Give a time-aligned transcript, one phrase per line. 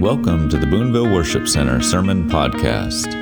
[0.00, 3.12] Welcome to the Boonville Worship Center Sermon Podcast.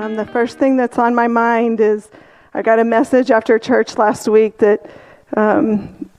[0.00, 2.08] Um, the first thing that's on my mind is
[2.54, 4.90] I got a message after church last week that
[5.36, 6.10] um,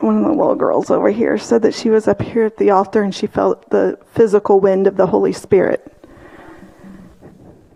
[0.00, 2.70] one of the little girls over here said that she was up here at the
[2.70, 5.92] altar and she felt the physical wind of the Holy Spirit.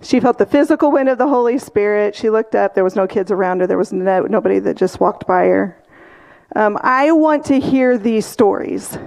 [0.03, 2.17] She felt the physical wind of the Holy Spirit.
[2.17, 2.75] She looked up.
[2.75, 3.69] There was no kids around her.
[3.69, 5.78] There was no, nobody that just walked by her.
[6.59, 8.99] Um, I want to hear these stories.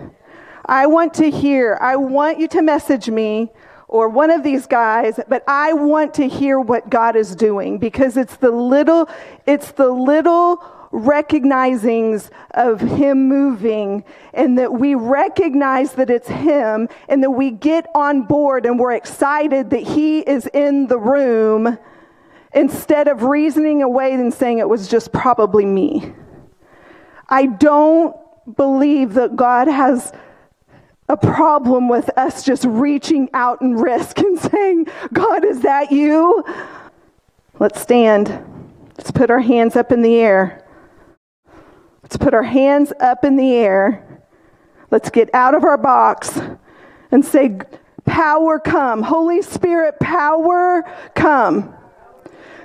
[0.66, 3.50] I want to hear, I want you to message me
[3.90, 8.16] or one of these guys, but I want to hear what God is doing because
[8.16, 9.10] it's the little,
[9.46, 17.22] it's the little recognizings of Him moving and that we recognize that it's Him and
[17.22, 21.78] that we get on board and we're excited that He is in the room
[22.54, 26.14] instead of reasoning away and saying it was just probably me.
[27.32, 28.16] I don't
[28.56, 30.12] believe that God has
[31.08, 36.44] a problem with us just reaching out and risk and saying, God, is that you?
[37.58, 38.28] Let's stand.
[38.98, 40.68] Let's put our hands up in the air.
[42.04, 44.06] Let's put our hands up in the air.
[44.90, 46.38] Let's get out of our box
[47.12, 47.60] and say,
[48.04, 49.04] Power come.
[49.04, 50.84] Holy Spirit, power
[51.16, 51.74] come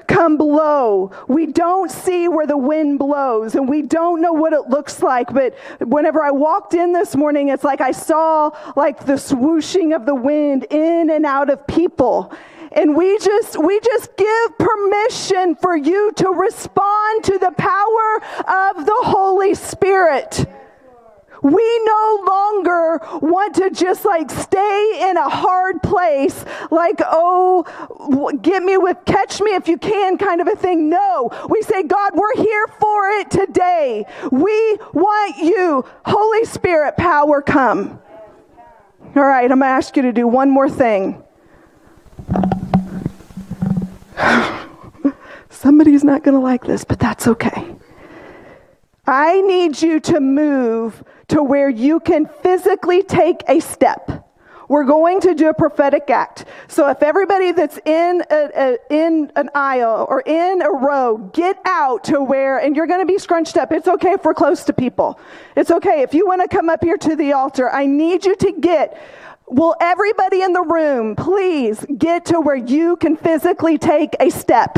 [0.07, 1.11] come blow.
[1.29, 5.33] We don't see where the wind blows and we don't know what it looks like.
[5.33, 10.07] But whenever I walked in this morning, it's like I saw like the swooshing of
[10.07, 12.33] the wind in and out of people.
[12.73, 18.17] And we just we just give permission for you to respond to the power
[18.77, 20.47] of the Holy Spirit.
[21.47, 27.63] We no longer want to just like stay in a hard place, like, oh,
[28.43, 30.89] get me with, catch me if you can kind of a thing.
[30.89, 34.05] No, we say, God, we're here for it today.
[34.33, 38.01] We want you, Holy Spirit, power come.
[39.15, 41.23] All right, I'm going to ask you to do one more thing.
[45.51, 47.76] Somebody's not going to like this, but that's okay.
[49.07, 54.27] I need you to move to where you can physically take a step.
[54.69, 56.45] We're going to do a prophetic act.
[56.67, 61.59] So if everybody that's in a, a, in an aisle or in a row, get
[61.65, 63.71] out to where, and you're going to be scrunched up.
[63.71, 65.21] It's okay if we're close to people.
[65.55, 67.71] It's okay if you want to come up here to the altar.
[67.71, 69.01] I need you to get.
[69.49, 74.77] Will everybody in the room please get to where you can physically take a step?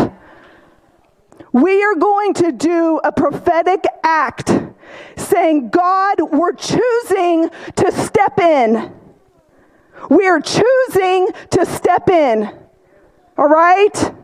[1.53, 4.53] We are going to do a prophetic act
[5.17, 8.93] saying, God, we're choosing to step in.
[10.11, 12.51] We're choosing to step in.
[13.37, 14.15] All right?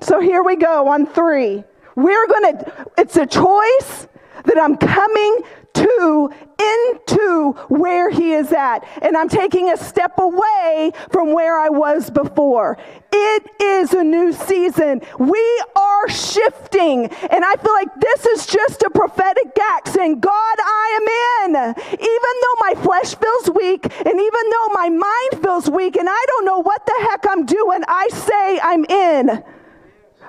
[0.00, 1.64] So here we go on three.
[1.96, 4.06] We're going to, it's a choice
[4.44, 5.40] that I'm coming
[5.78, 8.80] to into where he is at.
[9.02, 12.78] And I'm taking a step away from where I was before.
[13.12, 15.02] It is a new season.
[15.18, 17.06] We are shifting.
[17.06, 21.74] And I feel like this is just a prophetic act saying, God, I am in.
[21.92, 26.24] Even though my flesh feels weak and even though my mind feels weak and I
[26.28, 29.44] don't know what the heck I'm doing, I say I'm in.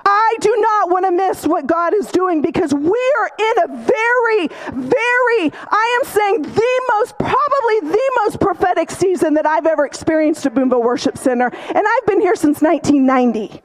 [0.04, 3.76] I do not want to miss what God is doing because we are in a
[3.84, 9.84] very, very, I am saying the most, probably the most prophetic season that I've ever
[9.84, 11.46] experienced at Boonville Worship Center.
[11.46, 13.62] And I've been here since 1990.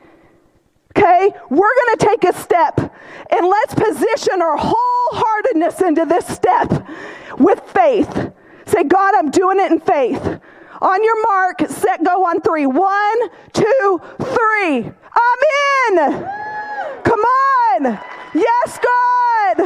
[0.97, 1.31] Okay?
[1.49, 6.87] We're going to take a step and let's position our wholeheartedness into this step
[7.37, 8.31] with faith.
[8.65, 10.39] Say, God, I'm doing it in faith.
[10.81, 12.65] On your mark, set, go on three.
[12.65, 14.91] One, two, three.
[15.15, 15.41] I'm
[15.87, 15.95] in.
[17.03, 17.99] Come on.
[18.33, 19.57] Yes, God.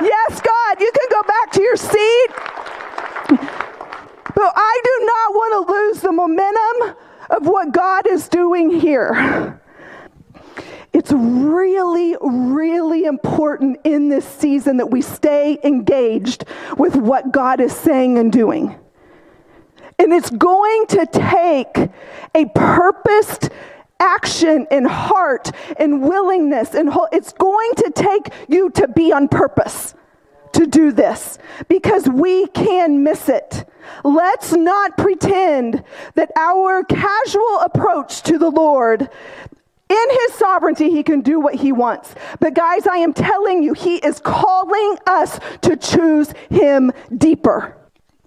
[0.00, 0.80] Yes, God.
[0.80, 2.28] You can go back to your seat.
[4.34, 6.96] But I do not want to lose the momentum
[7.30, 9.60] of what God is doing here.
[10.92, 16.44] It's really, really important in this season that we stay engaged
[16.78, 18.76] with what God is saying and doing.
[19.98, 21.90] And it's going to take
[22.34, 23.50] a purposed
[23.98, 29.94] action and heart and willingness and it's going to take you to be on purpose
[30.52, 31.38] to do this
[31.68, 33.66] because we can miss it.
[34.04, 35.82] Let's not pretend
[36.14, 39.08] that our casual approach to the Lord
[39.88, 42.14] in his sovereignty, he can do what he wants.
[42.40, 47.76] But guys, I am telling you, he is calling us to choose him deeper.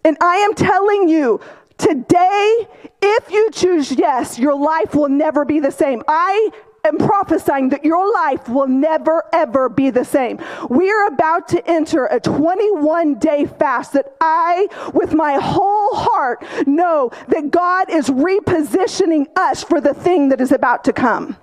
[0.06, 1.42] And I am telling you,
[1.80, 2.68] Today,
[3.02, 6.04] if you choose yes, your life will never be the same.
[6.10, 6.52] I
[6.84, 10.40] am prophesying that your life will never, ever be the same.
[10.70, 16.44] We are about to enter a 21 day fast that I, with my whole heart,
[16.68, 21.38] know that God is repositioning us for the thing that is about to come.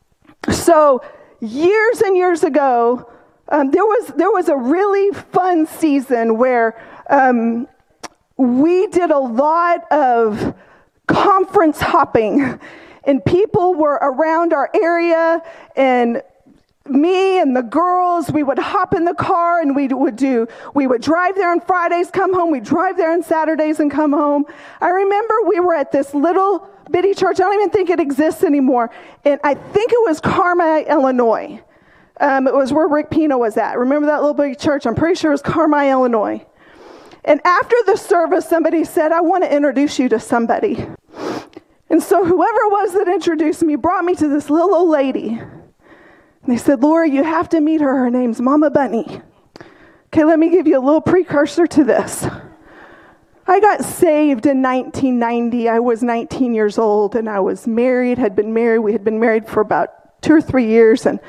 [0.50, 1.03] So,
[1.41, 3.11] years and years ago,
[3.49, 6.79] um, there, was, there was a really fun season where
[7.09, 7.69] um,
[8.37, 10.55] we did a lot of
[11.06, 12.61] conference hopping,
[13.05, 15.43] and people were around our area,
[15.77, 16.23] and
[16.88, 20.87] me and the girls, we would hop in the car and we would do, we
[20.87, 22.50] would drive there on Fridays, come home.
[22.50, 24.44] We'd drive there on Saturdays and come home.
[24.81, 27.41] I remember we were at this little bitty church.
[27.41, 28.91] I don't even think it exists anymore.
[29.25, 31.61] And I think it was Carmi, Illinois.
[32.19, 33.79] Um, it was where Rick Pino was at.
[33.79, 34.87] Remember that little bitty church?
[34.87, 36.44] I'm pretty sure it was Carmi, Illinois.
[37.26, 40.87] And after the service, somebody said, I want to introduce you to somebody.
[41.90, 45.31] And so whoever it was that introduced me brought me to this little old lady.
[45.31, 47.96] And they said, Lorie, you have to meet her.
[47.96, 49.20] Her name's Mama Bunny.
[50.06, 52.26] Okay, let me give you a little precursor to this.
[53.49, 55.69] I got saved in 1990.
[55.69, 58.81] I was 19 years old and I was married, had been married.
[58.81, 61.20] We had been married for about two or three years, and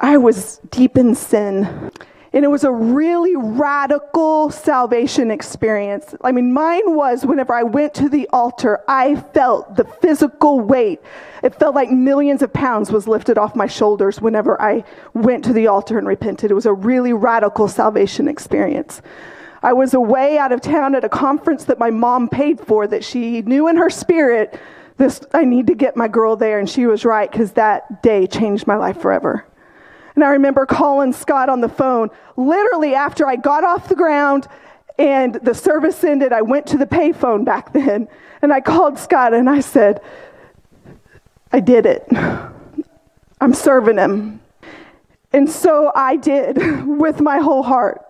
[0.00, 1.90] I was deep in sin.
[2.36, 6.14] And it was a really radical salvation experience.
[6.22, 11.00] I mean, mine was whenever I went to the altar, I felt the physical weight.
[11.42, 14.84] It felt like millions of pounds was lifted off my shoulders whenever I
[15.14, 16.50] went to the altar and repented.
[16.50, 19.00] It was a really radical salvation experience.
[19.62, 23.02] I was away out of town at a conference that my mom paid for that
[23.02, 24.60] she knew in her spirit
[24.98, 28.26] this I need to get my girl there and she was right cuz that day
[28.26, 29.46] changed my life forever.
[30.16, 34.48] And I remember calling Scott on the phone literally after I got off the ground
[34.98, 36.32] and the service ended.
[36.32, 38.08] I went to the payphone back then
[38.42, 40.00] and I called Scott and I said,
[41.52, 42.08] I did it.
[43.40, 44.40] I'm serving him.
[45.32, 48.02] And so I did with my whole heart.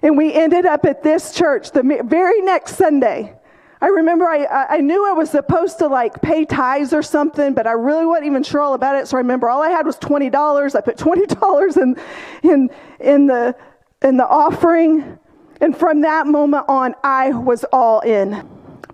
[0.00, 3.34] And we ended up at this church the very next Sunday.
[3.82, 7.66] I remember I, I knew I was supposed to like pay tithes or something, but
[7.66, 9.08] I really wasn't even sure all about it.
[9.08, 10.76] So I remember all I had was twenty dollars.
[10.76, 11.96] I put twenty dollars in,
[12.44, 12.70] in
[13.00, 13.56] in the
[14.00, 15.18] in the offering,
[15.60, 18.48] and from that moment on, I was all in.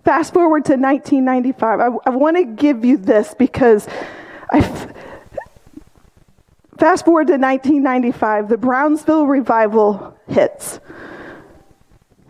[0.06, 1.80] Fast forward to 1995.
[1.80, 3.86] I, I want to give you this because
[4.50, 4.62] I.
[6.78, 10.80] Fast forward to 1995, the Brownsville revival hits.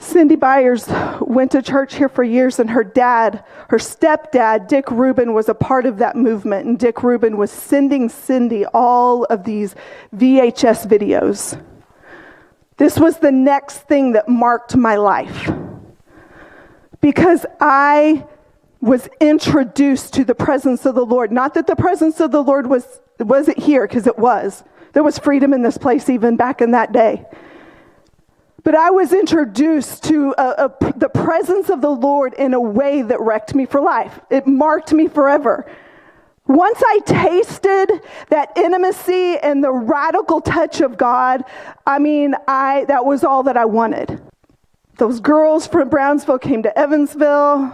[0.00, 0.88] Cindy Byers
[1.20, 5.54] went to church here for years, and her dad, her stepdad, Dick Rubin, was a
[5.54, 6.66] part of that movement.
[6.66, 9.74] And Dick Rubin was sending Cindy all of these
[10.14, 11.60] VHS videos.
[12.76, 15.50] This was the next thing that marked my life
[17.00, 18.24] because I
[18.80, 21.32] was introduced to the presence of the Lord.
[21.32, 24.62] Not that the presence of the Lord was, wasn't here, because it was.
[24.92, 27.26] There was freedom in this place even back in that day.
[28.64, 33.02] But I was introduced to a, a, the presence of the Lord in a way
[33.02, 34.20] that wrecked me for life.
[34.30, 35.70] It marked me forever.
[36.46, 41.44] Once I tasted that intimacy and the radical touch of God,
[41.86, 44.20] I mean, I, that was all that I wanted.
[44.96, 47.72] Those girls from Brownsville came to Evansville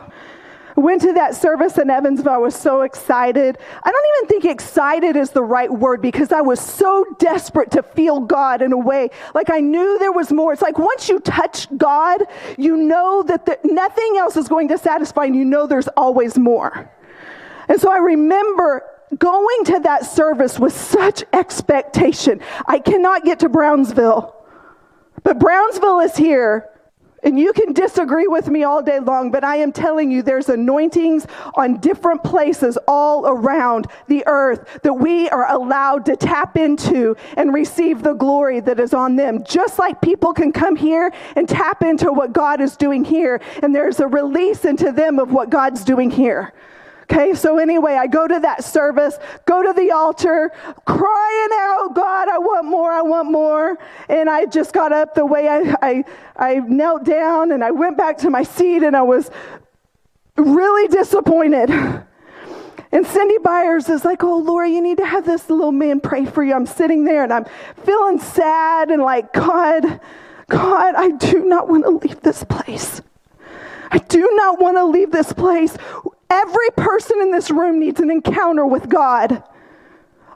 [0.77, 2.33] went to that service in Evansville.
[2.33, 3.59] I was so excited.
[3.83, 7.83] I don't even think excited is the right word because I was so desperate to
[7.83, 9.11] feel God in a way.
[9.35, 10.53] Like I knew there was more.
[10.53, 12.23] It's like once you touch God,
[12.59, 16.39] you know that the, nothing else is going to satisfy and you know there's always
[16.39, 16.91] more.
[17.69, 18.83] And so I remember
[19.19, 22.41] going to that service with such expectation.
[22.67, 24.35] I cannot get to Brownsville,
[25.23, 26.69] but Brownsville is here.
[27.25, 30.51] And you can disagree with me all day long, but I am telling you, there's
[30.51, 37.17] anointings on different places all around the earth that we are allowed to tap into
[37.37, 39.43] and receive the glory that is on them.
[39.43, 43.75] Just like people can come here and tap into what God is doing here, and
[43.75, 46.53] there's a release into them of what God's doing here.
[47.05, 50.51] Okay, so anyway, I go to that service, go to the altar,
[50.87, 53.79] crying out, God, I want more, I want more.
[54.09, 56.05] And I just got up the way I, I,
[56.37, 59.31] I knelt down and I went back to my seat and I was
[60.37, 61.71] really disappointed.
[62.91, 66.25] And Cindy Byers is like, Oh, Lorie, you need to have this little man pray
[66.25, 66.55] for you.
[66.55, 67.45] I'm sitting there and I'm
[67.85, 70.01] feeling sad and like, God,
[70.49, 73.03] God, I do not want to leave this place.
[73.91, 75.77] I do not want to leave this place.
[76.35, 79.41] Every person in this room needs an encounter with God.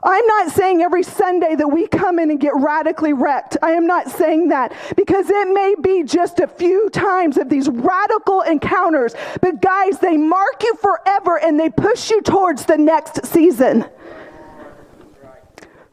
[0.01, 3.57] I'm not saying every Sunday that we come in and get radically wrecked.
[3.61, 7.67] I am not saying that because it may be just a few times of these
[7.67, 9.13] radical encounters.
[9.41, 13.83] But guys, they mark you forever and they push you towards the next season.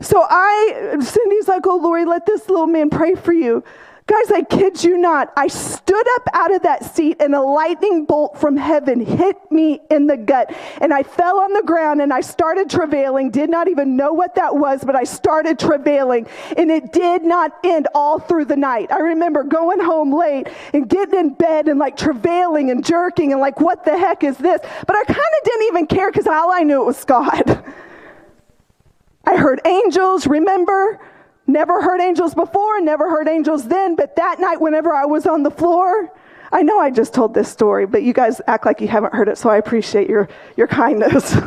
[0.00, 3.64] So I, Cindy's like, oh, Lorie, let this little man pray for you.
[4.06, 5.32] Guys, I kid you not.
[5.36, 9.80] I stood up out of that seat and a lightning bolt from heaven hit me
[9.90, 10.54] in the gut.
[10.80, 13.32] And I fell on the ground and I started travailing.
[13.32, 16.28] Did not even know what that was, but I started travailing.
[16.56, 18.92] And it did not end all through the night.
[18.92, 23.40] I remember going home late and getting in bed and like travailing and jerking and
[23.40, 24.60] like, what the heck is this?
[24.86, 27.64] But I kind of didn't even care because all I knew it was God.
[29.24, 31.00] I heard angels, remember?
[31.46, 35.42] Never heard angels before, never heard angels then, but that night, whenever I was on
[35.44, 36.12] the floor,
[36.52, 39.28] I know I just told this story, but you guys act like you haven't heard
[39.28, 41.34] it, so I appreciate your, your kindness.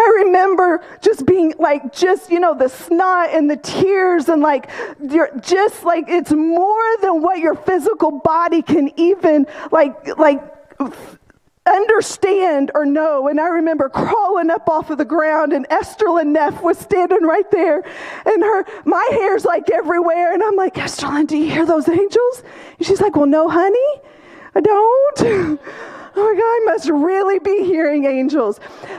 [0.00, 4.70] I remember just being like, just, you know, the snot and the tears, and like,
[5.10, 10.42] you're just like, it's more than what your physical body can even, like, like,
[11.66, 13.28] understand or know.
[13.28, 17.50] And I remember crawling up off of the ground, and Esther Neff was standing right
[17.50, 17.82] there,
[18.26, 22.42] and her my hair's like everywhere, and I'm like, Esther do you hear those angels?
[22.78, 24.00] And she's like, Well, no, honey,
[24.54, 25.60] I don't.
[26.12, 28.58] Oh my God, I must really be hearing angels.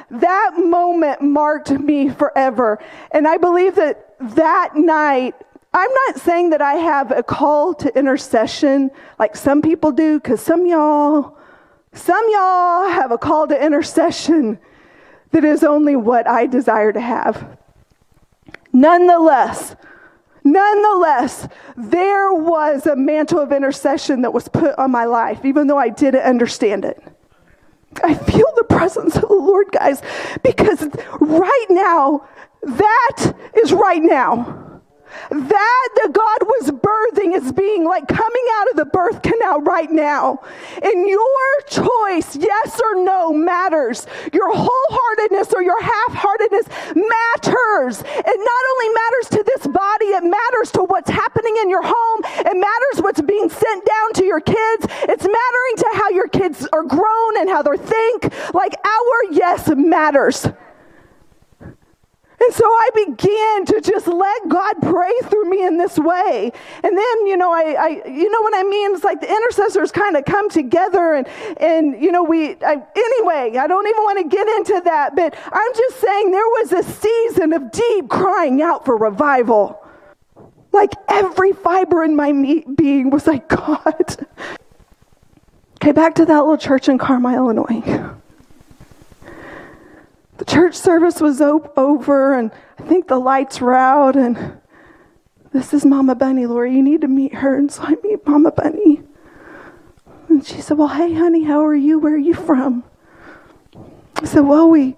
[0.09, 2.79] That moment marked me forever.
[3.11, 5.35] And I believe that that night,
[5.73, 10.39] I'm not saying that I have a call to intercession like some people do, because
[10.39, 11.37] some y'all,
[11.93, 14.59] some y'all have a call to intercession
[15.31, 17.57] that is only what I desire to have.
[18.73, 19.75] Nonetheless,
[20.43, 25.77] nonetheless, there was a mantle of intercession that was put on my life, even though
[25.77, 27.01] I didn't understand it.
[28.03, 30.01] I feel the presence of the Lord, guys,
[30.43, 30.87] because
[31.19, 32.27] right now,
[32.63, 34.70] that is right now
[35.29, 39.91] that the God was birthing is being like coming out of the birth canal right
[39.91, 40.39] now.
[40.81, 44.07] And your choice, yes or no, matters.
[44.33, 48.01] Your wholeheartedness or your half heartedness matters.
[48.01, 52.21] It not only matters to this body, it matters to what's happening in your home.
[52.23, 54.87] It matters what's being sent down to your kids.
[55.03, 58.33] It's mattering to how your kids are grown and how they think.
[58.53, 60.47] Like our yes matters.
[62.41, 66.51] And so I began to just let God pray through me in this way.
[66.83, 68.95] And then, you know, I, I you know what I mean?
[68.95, 73.57] It's like the intercessors kind of come together and, and, you know, we, I, anyway,
[73.59, 76.81] I don't even want to get into that, but I'm just saying there was a
[76.81, 79.79] season of deep crying out for revival.
[80.71, 82.31] Like every fiber in my
[82.75, 84.25] being was like, God.
[85.75, 88.17] Okay, back to that little church in Carmi, Illinois
[90.41, 94.59] the church service was over, and I think the lights were out, and
[95.53, 96.73] this is Mama Bunny, Lorie.
[96.73, 97.55] You need to meet her.
[97.55, 99.03] And so I meet Mama Bunny.
[100.29, 101.99] And she said, Well, hey, honey, how are you?
[101.99, 102.83] Where are you from?
[104.15, 104.95] I said, Well, we,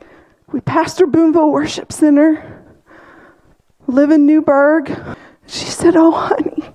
[0.54, 2.64] we pastor Boonville Worship Center,
[3.88, 4.98] live in Newburgh.
[5.48, 6.74] She said, Oh, honey.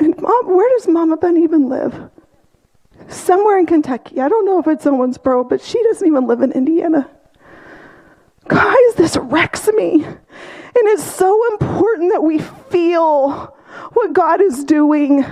[0.00, 2.10] And mom, where does Mama Bunny even live?
[3.08, 4.20] Somewhere in Kentucky.
[4.20, 7.08] I don't know if it's Owensboro, but she doesn't even live in Indiana.
[8.48, 10.04] Guys, this wrecks me.
[10.04, 13.54] And it's so important that we feel
[13.92, 15.24] what God is doing.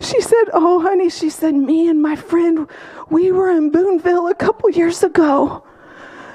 [0.00, 2.68] She said, Oh, honey, she said, me and my friend,
[3.10, 5.64] we were in Boonville a couple years ago.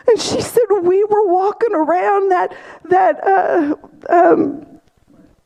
[0.07, 2.55] And she said, We were walking around that,
[2.85, 3.75] that, uh,
[4.09, 4.65] um,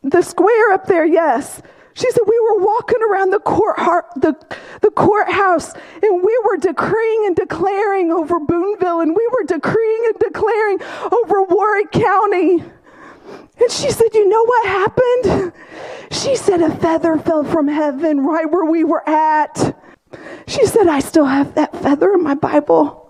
[0.04, 1.62] the square up there, yes.
[1.94, 3.78] She said, We were walking around the, court,
[4.16, 4.36] the,
[4.82, 10.20] the courthouse and we were decreeing and declaring over Boonville and we were decreeing and
[10.20, 10.82] declaring
[11.12, 12.64] over Warrick County.
[13.60, 15.54] And she said, You know what happened?
[16.12, 19.78] She said, A feather fell from heaven right where we were at.
[20.48, 23.03] She said, I still have that feather in my Bible.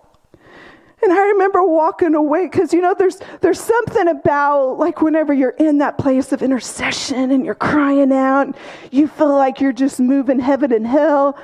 [1.04, 5.56] And I remember walking away because you know there's there's something about like whenever you're
[5.60, 8.56] in that place of intercession and you're crying out,
[8.90, 11.38] you feel like you're just moving heaven and hell.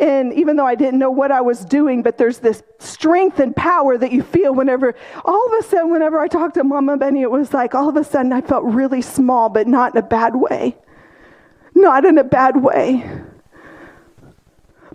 [0.00, 3.54] And even though I didn't know what I was doing, but there's this strength and
[3.54, 4.94] power that you feel whenever,
[5.24, 7.96] all of a sudden, whenever I talked to Mama Bunny, it was like all of
[7.96, 10.76] a sudden I felt really small, but not in a bad way.
[11.76, 13.08] Not in a bad way.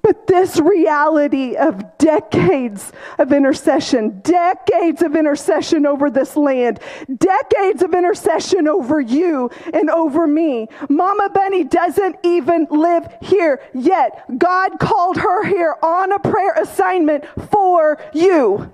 [0.09, 6.79] But this reality of decades of intercession, decades of intercession over this land,
[7.15, 10.67] decades of intercession over you and over me.
[10.89, 14.25] Mama Bunny doesn't even live here yet.
[14.39, 18.73] God called her here on a prayer assignment for you.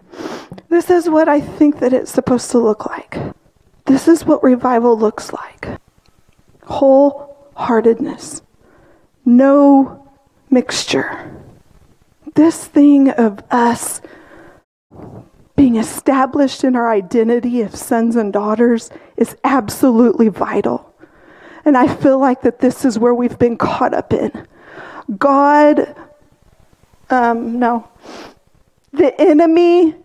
[0.70, 3.18] This is what I think that it's supposed to look like.
[3.88, 5.82] This is what revival looks like
[6.62, 8.42] wholeheartedness,
[9.26, 10.05] no
[10.50, 11.32] mixture.
[12.36, 14.02] This thing of us
[15.56, 20.94] being established in our identity of sons and daughters is absolutely vital.
[21.64, 24.48] And I feel like that this is where we've been caught up in.
[25.18, 25.96] God,
[27.10, 27.88] um, no,
[28.92, 29.96] the enemy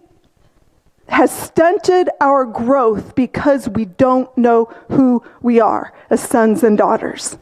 [1.09, 7.37] has stunted our growth because we don't know who we are as sons and daughters.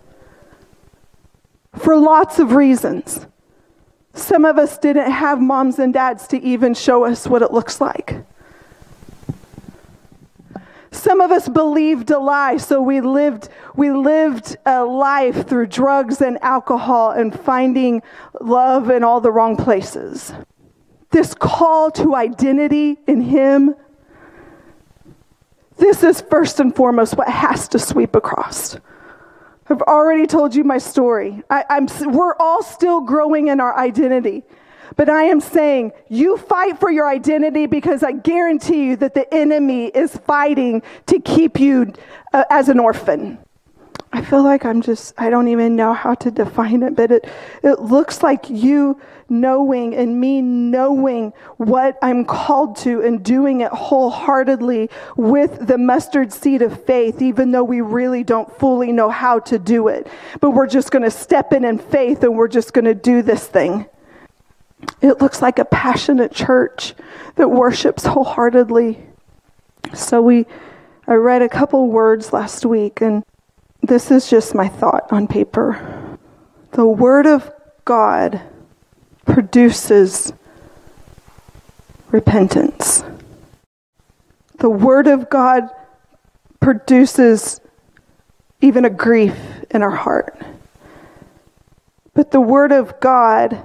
[1.78, 3.26] For lots of reasons.
[4.14, 7.80] Some of us didn't have moms and dads to even show us what it looks
[7.80, 8.24] like.
[10.90, 16.20] Some of us believed a lie, so we lived, we lived a life through drugs
[16.20, 18.02] and alcohol and finding
[18.40, 20.32] love in all the wrong places.
[21.10, 23.76] This call to identity in Him,
[25.76, 28.76] this is first and foremost what has to sweep across.
[29.70, 31.42] I've already told you my story.
[31.50, 34.44] I, am we're all still growing in our identity.
[34.96, 39.32] But I am saying you fight for your identity because I guarantee you that the
[39.32, 41.92] enemy is fighting to keep you
[42.32, 43.38] uh, as an orphan.
[44.12, 47.26] I feel like I'm just, I don't even know how to define it, but it,
[47.62, 48.98] it looks like you
[49.28, 56.32] knowing and me knowing what I'm called to and doing it wholeheartedly with the mustard
[56.32, 60.06] seed of faith, even though we really don't fully know how to do it.
[60.40, 63.22] But we're just going to step in in faith and we're just going to do
[63.22, 63.86] this thing.
[65.00, 66.94] It looks like a passionate church
[67.36, 68.98] that worships wholeheartedly.
[69.94, 70.46] So we
[71.06, 73.24] I read a couple words last week and
[73.82, 76.18] this is just my thought on paper.
[76.72, 77.50] The word of
[77.86, 78.42] God
[79.28, 80.32] produces
[82.10, 83.04] repentance.
[84.58, 85.68] The word of God
[86.60, 87.60] produces
[88.60, 89.36] even a grief
[89.70, 90.36] in our heart.
[92.14, 93.64] But the word of God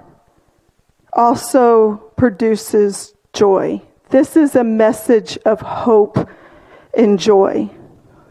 [1.13, 3.81] also produces joy.
[4.09, 6.29] This is a message of hope
[6.95, 7.69] and joy.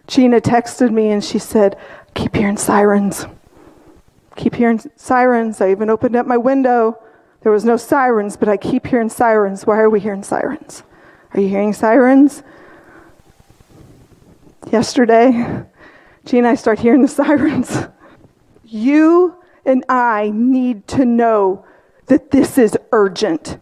[0.07, 1.77] Gina texted me and she said,
[2.15, 3.27] Keep hearing sirens.
[4.37, 5.61] Keep hearing sirens.
[5.61, 7.03] I even opened up my window.
[7.43, 9.67] There was no sirens, but I keep hearing sirens.
[9.67, 10.85] Why are we hearing sirens?
[11.35, 12.43] Are you hearing sirens?
[14.71, 15.65] Yesterday,
[16.25, 17.89] Gene and I start hearing the sirens.
[18.65, 21.65] You and I need to know
[22.07, 23.59] that this is urgent.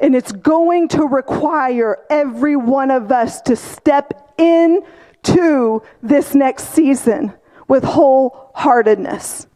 [0.00, 7.34] And it's going to require every one of us to step into this next season
[7.68, 9.46] with wholeheartedness.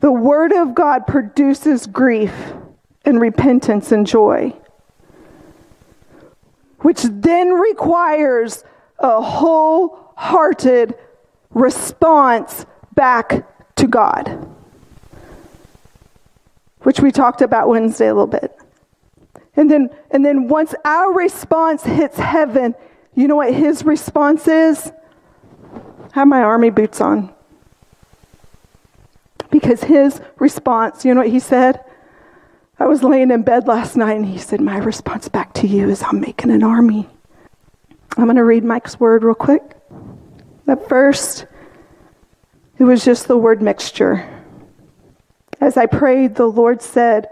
[0.00, 2.32] The Word of God produces grief
[3.06, 4.54] and repentance and joy,
[6.80, 8.64] which then requires
[8.98, 10.94] a wholehearted
[11.50, 14.46] response back to God
[16.86, 18.56] which we talked about Wednesday a little bit.
[19.56, 22.76] And then, and then once our response hits heaven,
[23.16, 24.92] you know what his response is?
[25.74, 27.34] I Have my army boots on.
[29.50, 31.82] Because his response, you know what he said?
[32.78, 35.88] I was laying in bed last night and he said, My response back to you
[35.88, 37.08] is I'm making an army.
[38.16, 39.62] I'm going to read Mike's word real quick.
[40.68, 41.46] At first,
[42.78, 44.28] it was just the word mixture.
[45.60, 47.28] As I prayed, the Lord said,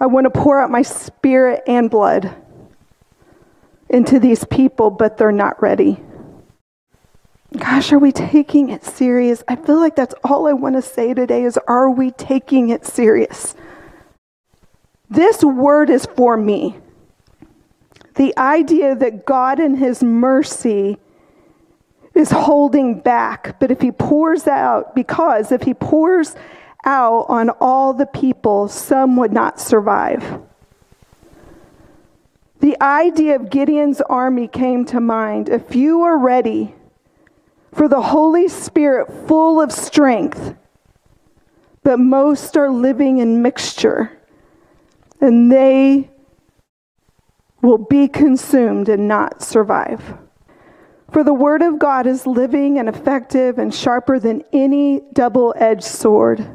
[0.00, 2.34] I want to pour out my spirit and blood
[3.88, 6.00] into these people, but they're not ready.
[7.56, 9.44] Gosh, are we taking it serious?
[9.46, 12.84] I feel like that's all I want to say today is are we taking it
[12.84, 13.54] serious?
[15.08, 16.76] This word is for me.
[18.14, 20.98] The idea that God in his mercy
[22.14, 26.36] is holding back, but if he pours out, because if he pours
[26.84, 30.40] out on all the people, some would not survive.
[32.60, 35.48] The idea of Gideon's army came to mind.
[35.48, 36.74] If you are ready
[37.72, 40.54] for the Holy Spirit full of strength,
[41.82, 44.18] but most are living in mixture,
[45.24, 46.10] and they
[47.62, 50.18] will be consumed and not survive.
[51.10, 55.84] For the word of God is living and effective and sharper than any double edged
[55.84, 56.48] sword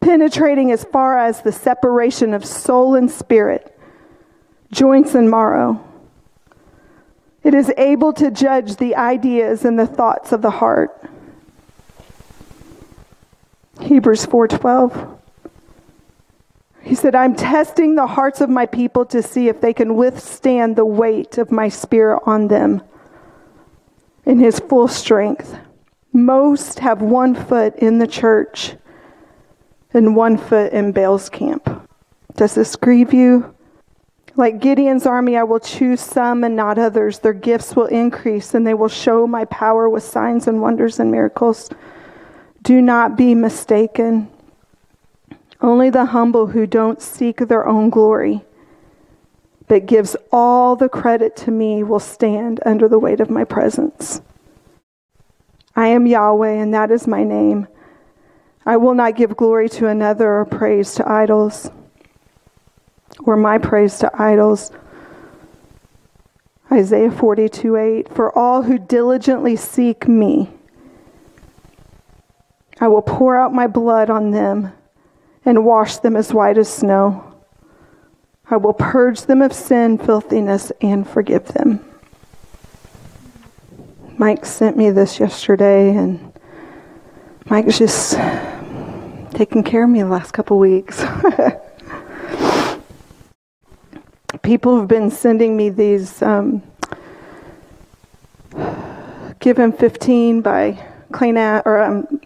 [0.00, 3.78] penetrating as far as the separation of soul and spirit,
[4.72, 5.84] joints and marrow.
[7.42, 10.90] It is able to judge the ideas and the thoughts of the heart.
[13.80, 15.19] Hebrews 4:12
[16.82, 20.76] He said, "I'm testing the hearts of my people to see if they can withstand
[20.76, 22.82] the weight of my spirit on them
[24.24, 25.56] in his full strength.
[26.12, 28.76] Most have one foot in the church
[29.92, 31.88] and one foot in Baal's camp.
[32.36, 33.54] Does this grieve you?
[34.36, 37.18] Like Gideon's army, I will choose some and not others.
[37.18, 41.10] Their gifts will increase, and they will show my power with signs and wonders and
[41.10, 41.68] miracles.
[42.62, 44.30] Do not be mistaken.
[45.62, 48.42] Only the humble who don't seek their own glory,
[49.68, 54.22] but gives all the credit to me, will stand under the weight of my presence.
[55.76, 57.68] I am Yahweh, and that is my name.
[58.64, 61.70] I will not give glory to another or praise to idols
[63.24, 64.72] or my praise to idols.
[66.72, 70.50] Isaiah 42 8 For all who diligently seek me,
[72.80, 74.72] I will pour out my blood on them
[75.44, 77.24] and wash them as white as snow.
[78.50, 81.84] I will purge them of sin, filthiness, and forgive them.
[84.18, 86.32] Mike sent me this yesterday, and
[87.46, 88.18] Mike's just
[89.32, 91.04] taking care of me the last couple weeks.
[94.42, 96.62] people have been sending me these um,
[99.38, 102.20] Give Him 15 by clean or um,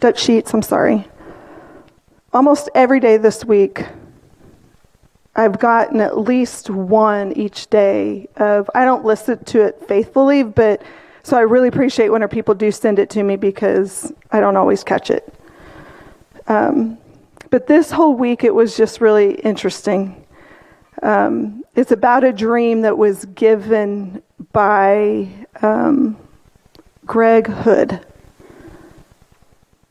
[0.00, 1.06] dutch sheets i'm sorry
[2.32, 3.84] almost every day this week
[5.36, 10.82] i've gotten at least one each day of i don't listen to it faithfully but
[11.22, 14.56] so i really appreciate when our people do send it to me because i don't
[14.56, 15.32] always catch it
[16.48, 16.96] um,
[17.50, 20.24] but this whole week it was just really interesting
[21.02, 25.28] um, it's about a dream that was given by
[25.62, 26.16] um,
[27.06, 28.04] Greg Hood.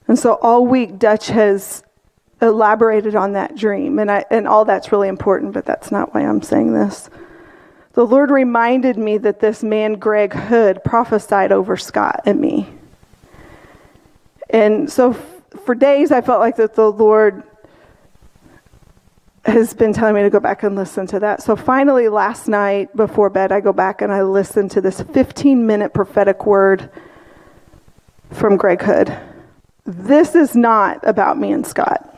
[0.07, 1.83] And so all week, Dutch has
[2.41, 3.99] elaborated on that dream.
[3.99, 7.09] And, I, and all that's really important, but that's not why I'm saying this.
[7.93, 12.67] The Lord reminded me that this man, Greg Hood, prophesied over Scott and me.
[14.49, 17.43] And so f- for days, I felt like that the Lord
[19.45, 21.41] has been telling me to go back and listen to that.
[21.41, 25.65] So finally, last night before bed, I go back and I listen to this 15
[25.65, 26.91] minute prophetic word
[28.31, 29.17] from Greg Hood.
[29.85, 32.16] This is not about me and Scott.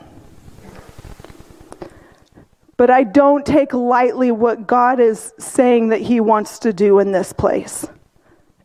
[2.80, 7.12] But I don't take lightly what God is saying that He wants to do in
[7.12, 7.86] this place.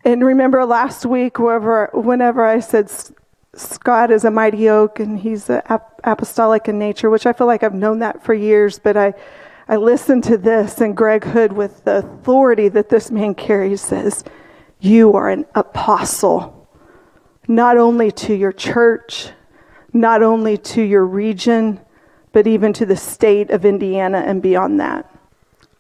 [0.05, 2.93] And remember last week, whenever, whenever I said
[3.57, 7.65] Scott is a mighty oak and he's ap- apostolic in nature, which I feel like
[7.65, 9.15] I've known that for years, but I,
[9.67, 14.23] I listened to this and Greg Hood, with the authority that this man carries, says,
[14.79, 16.69] You are an apostle,
[17.49, 19.31] not only to your church,
[19.93, 21.81] not only to your region,
[22.35, 25.09] but even to the state of Indiana and beyond that.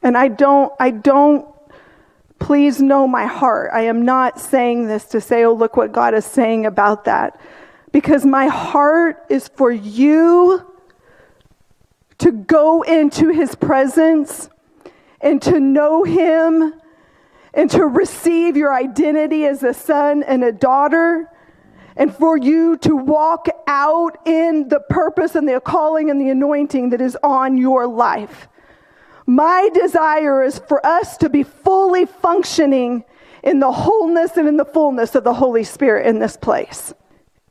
[0.02, 1.46] And I don't, I don't
[2.38, 3.70] please know my heart.
[3.74, 7.40] I am not saying this to say, oh, look what God is saying about that
[7.90, 10.64] because my heart is for you
[12.18, 14.48] to go into his presence
[15.20, 16.72] and to know him
[17.52, 21.28] and to receive your identity as a son and a daughter
[21.96, 26.90] and for you to walk out in the purpose and the calling and the anointing
[26.90, 28.48] that is on your life.
[29.26, 33.04] My desire is for us to be fully functioning
[33.42, 36.92] in the wholeness and in the fullness of the Holy Spirit in this place.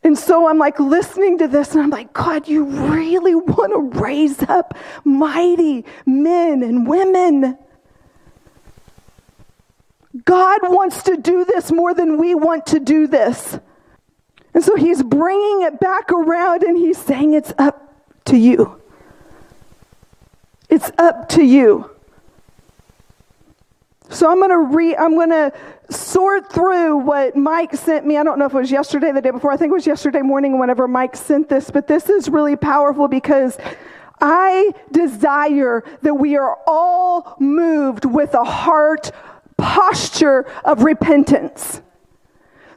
[0.03, 3.99] And so I'm like listening to this and I'm like, God, you really want to
[3.99, 7.57] raise up mighty men and women.
[10.25, 13.57] God wants to do this more than we want to do this.
[14.53, 17.93] And so he's bringing it back around and he's saying, It's up
[18.25, 18.81] to you.
[20.69, 21.89] It's up to you.
[24.09, 25.51] So I'm going to re I'm going to
[25.89, 28.17] sort through what Mike sent me.
[28.17, 29.51] I don't know if it was yesterday, the day before.
[29.51, 33.07] I think it was yesterday morning whenever Mike sent this, but this is really powerful
[33.07, 33.57] because
[34.21, 39.11] I desire that we are all moved with a heart
[39.57, 41.81] posture of repentance.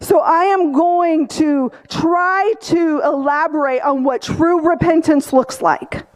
[0.01, 6.07] So I am going to try to elaborate on what true repentance looks like.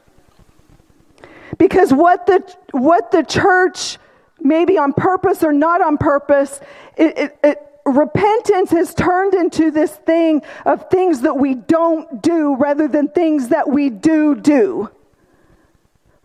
[1.58, 3.98] Because what the what the church
[4.40, 6.60] maybe on purpose or not on purpose,
[6.96, 12.56] it, it, it, repentance has turned into this thing of things that we don't do
[12.56, 14.90] rather than things that we do do.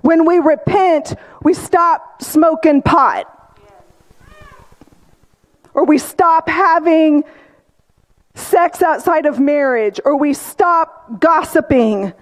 [0.01, 3.31] When we repent, we stop smoking pot.
[5.73, 7.23] Or we stop having
[8.35, 12.13] sex outside of marriage, or we stop gossiping.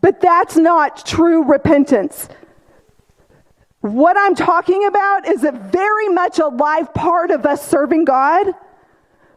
[0.00, 2.28] But that's not true repentance.
[3.80, 8.46] What I'm talking about is a very much a live part of us serving God.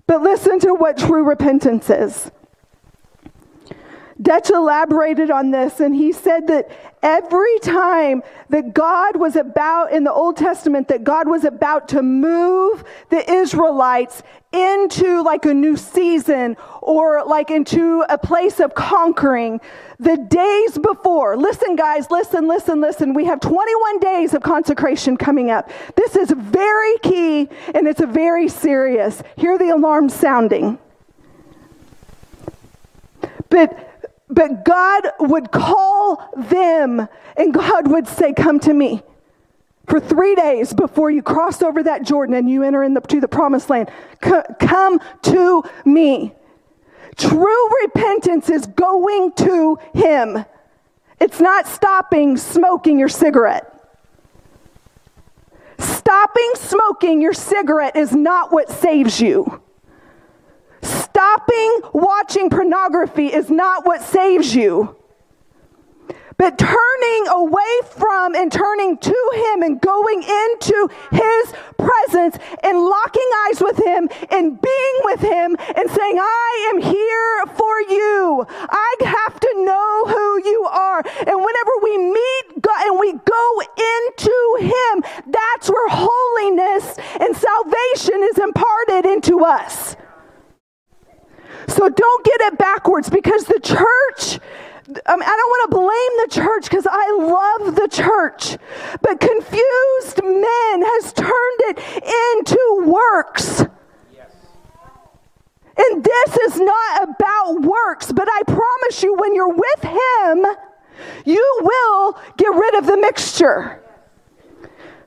[0.08, 2.32] But listen to what true repentance is.
[4.21, 6.71] Dutch elaborated on this and he said that
[7.03, 12.01] every time that God was about, in the Old Testament, that God was about to
[12.01, 19.60] move the Israelites into like a new season or like into a place of conquering,
[19.99, 23.13] the days before, listen, guys, listen, listen, listen.
[23.13, 25.69] We have 21 days of consecration coming up.
[25.95, 29.21] This is very key and it's very serious.
[29.36, 30.80] Hear the alarm sounding.
[33.49, 33.96] But
[34.30, 39.02] but God would call them and God would say, Come to me.
[39.88, 43.70] For three days before you cross over that Jordan and you enter into the promised
[43.70, 46.34] land, come to me.
[47.16, 50.44] True repentance is going to Him.
[51.22, 53.74] It's not stopping smoking your cigarette.
[55.80, 59.62] Stopping smoking your cigarette is not what saves you.
[61.17, 64.95] Stopping watching pornography is not what saves you.
[66.38, 73.30] But turning away from and turning to Him and going into His presence and locking
[73.47, 78.45] eyes with Him and being with Him and saying, I am here for you.
[78.69, 80.99] I have to know who you are.
[80.99, 83.62] And whenever we meet God and we go
[84.06, 89.95] into Him, that's where holiness and salvation is imparted into us.
[91.67, 94.39] So don't get it backwards because the church,
[95.06, 98.58] I, mean, I don't want to blame the church because I love the church,
[99.01, 101.80] but confused men has turned it
[102.36, 103.63] into works.
[105.80, 110.45] And this is not about works, but I promise you, when you're with Him,
[111.25, 113.84] you will get rid of the mixture.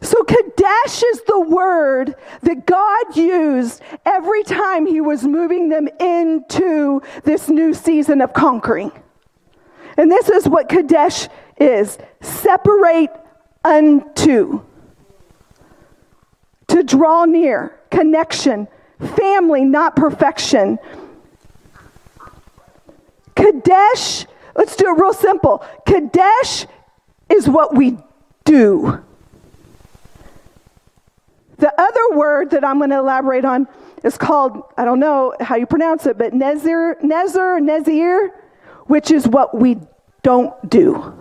[0.02, 7.02] So, Kadesh is the word that God used every time he was moving them into
[7.24, 8.92] this new season of conquering.
[9.98, 13.10] And this is what Kadesh is separate
[13.62, 14.62] unto,
[16.68, 18.68] to draw near, connection,
[19.16, 20.78] family, not perfection.
[23.34, 24.24] Kadesh,
[24.56, 25.62] let's do it real simple.
[25.86, 26.66] Kadesh
[27.28, 27.98] is what we
[28.44, 29.04] do.
[31.60, 33.68] The other word that I'm going to elaborate on
[34.02, 38.30] is called, I don't know how you pronounce it, but Nezir, Nezir, Nezir,
[38.86, 39.78] which is what we
[40.22, 41.14] don't do.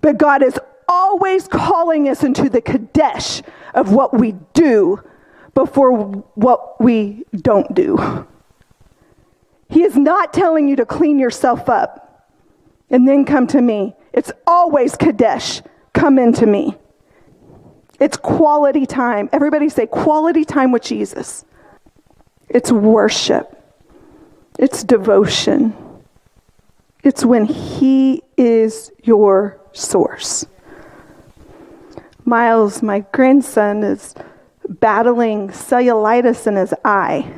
[0.00, 0.58] But God is
[0.88, 3.42] always calling us into the Kadesh
[3.74, 5.02] of what we do
[5.54, 5.92] before
[6.34, 8.26] what we don't do.
[9.68, 12.30] He is not telling you to clean yourself up
[12.88, 13.94] and then come to me.
[14.12, 15.60] It's always Kadesh,
[15.92, 16.76] come into me.
[18.00, 19.28] It's quality time.
[19.32, 21.44] Everybody say quality time with Jesus.
[22.48, 23.50] It's worship.
[24.58, 25.74] It's devotion.
[27.02, 30.46] It's when He is your source.
[32.24, 34.14] Miles, my grandson, is
[34.68, 37.30] battling cellulitis in his eye.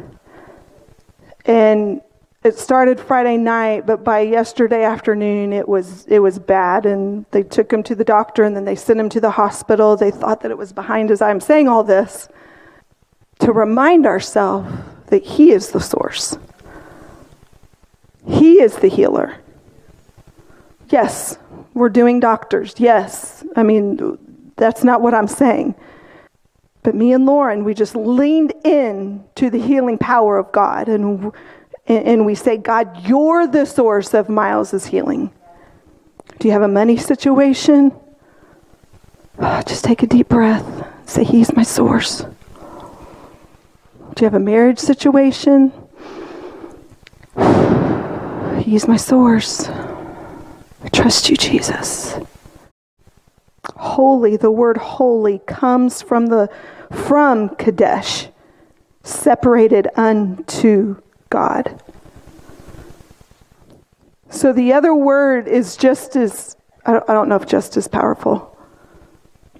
[1.44, 2.00] And
[2.44, 7.42] it started Friday night, but by yesterday afternoon it was it was bad and they
[7.42, 9.96] took him to the doctor and then they sent him to the hospital.
[9.96, 11.20] They thought that it was behind his.
[11.20, 12.28] I'm saying all this
[13.40, 14.72] to remind ourselves
[15.08, 16.38] that he is the source.
[18.26, 19.36] He is the healer.
[20.88, 21.38] Yes,
[21.74, 22.74] we're doing doctors.
[22.78, 23.44] Yes.
[23.56, 24.18] I mean,
[24.56, 25.74] that's not what I'm saying.
[26.82, 31.32] But me and Lauren, we just leaned in to the healing power of God and
[31.88, 35.30] and, and we say, God, you're the source of Miles's healing.
[36.38, 37.92] Do you have a money situation?
[39.38, 40.64] Ah, just take a deep breath.
[41.06, 42.18] Say, He's my source.
[42.18, 45.72] Do you have a marriage situation?
[48.62, 49.68] He's my source.
[49.68, 52.18] I trust you, Jesus.
[53.76, 56.48] Holy, the word holy comes from the
[56.90, 58.28] from Kadesh,
[59.02, 61.82] separated unto God.
[64.30, 67.88] So the other word is just as, I don't, I don't know if just as
[67.88, 68.56] powerful,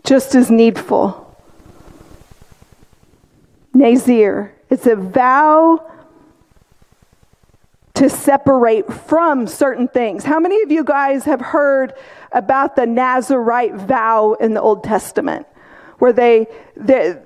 [0.05, 1.23] just as needful.
[3.73, 4.55] Nazir.
[4.71, 5.93] It's a vow
[7.95, 10.25] to separate from certain things.
[10.25, 11.95] How many of you guys have heard
[12.33, 15.47] about the Nazarite vow in the Old Testament?
[15.99, 17.17] Where they, they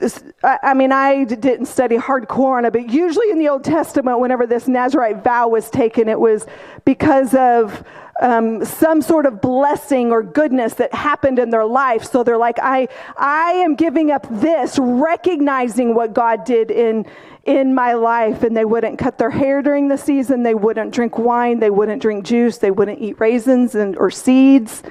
[0.42, 4.46] I mean, I didn't study hardcore on it, but usually in the Old Testament, whenever
[4.46, 6.46] this Nazarite vow was taken, it was
[6.84, 7.84] because of
[8.20, 12.04] um, some sort of blessing or goodness that happened in their life.
[12.04, 17.06] So they're like, I, I am giving up this, recognizing what God did in,
[17.44, 18.42] in my life.
[18.42, 20.42] And they wouldn't cut their hair during the season.
[20.42, 21.60] They wouldn't drink wine.
[21.60, 22.58] They wouldn't drink juice.
[22.58, 24.82] They wouldn't eat raisins and, or seeds.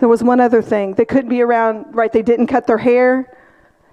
[0.00, 0.94] There was one other thing.
[0.94, 2.10] They couldn't be around, right?
[2.10, 3.36] They didn't cut their hair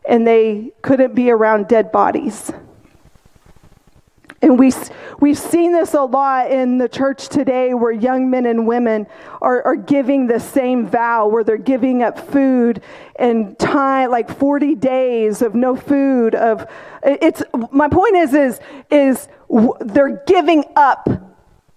[0.08, 2.52] and they couldn't be around dead bodies.
[4.42, 4.72] And we,
[5.20, 9.08] we've seen this a lot in the church today where young men and women
[9.42, 12.82] are, are giving the same vow, where they're giving up food
[13.18, 16.36] and time, like 40 days of no food.
[16.36, 16.68] Of
[17.04, 19.28] it's My point is, is, is
[19.82, 21.10] they're giving up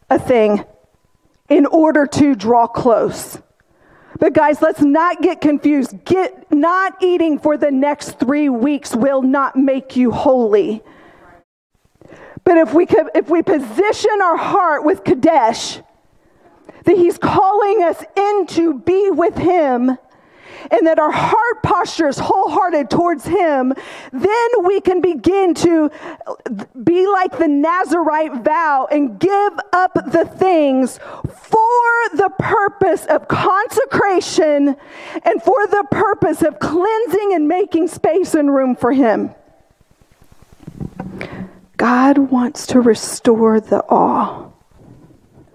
[0.09, 0.65] a thing
[1.49, 3.39] in order to draw close.
[4.19, 6.05] But guys, let's not get confused.
[6.05, 10.83] Get not eating for the next three weeks will not make you holy.
[12.45, 15.81] But if we, could, if we position our heart with Kadesh,
[16.85, 19.97] that He's calling us in to be with Him,
[20.71, 23.75] and that our heart posture is wholehearted towards Him,
[24.13, 25.91] then we can begin to
[26.83, 34.77] be like the Nazarite vow and give up the things for the purpose of consecration
[35.25, 39.35] and for the purpose of cleansing and making space and room for Him.
[41.77, 44.51] God wants to restore the awe.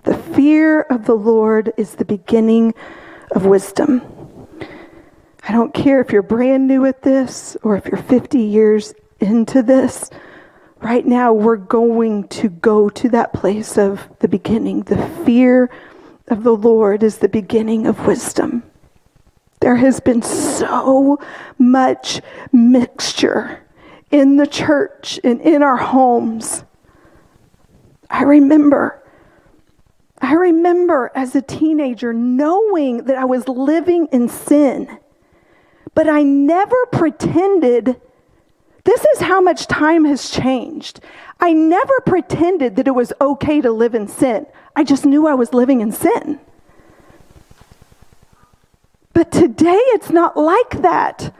[0.03, 2.73] The fear of the Lord is the beginning
[3.31, 4.01] of wisdom.
[5.47, 9.61] I don't care if you're brand new at this or if you're 50 years into
[9.61, 10.09] this.
[10.81, 14.81] Right now, we're going to go to that place of the beginning.
[14.81, 15.69] The fear
[16.29, 18.63] of the Lord is the beginning of wisdom.
[19.59, 21.19] There has been so
[21.59, 23.61] much mixture
[24.09, 26.63] in the church and in our homes.
[28.09, 29.03] I remember,
[30.21, 34.99] I remember as a teenager knowing that I was living in sin,
[35.95, 37.99] but I never pretended.
[38.83, 40.99] This is how much time has changed.
[41.39, 44.45] I never pretended that it was okay to live in sin.
[44.75, 46.39] I just knew I was living in sin.
[49.13, 51.33] But today it's not like that.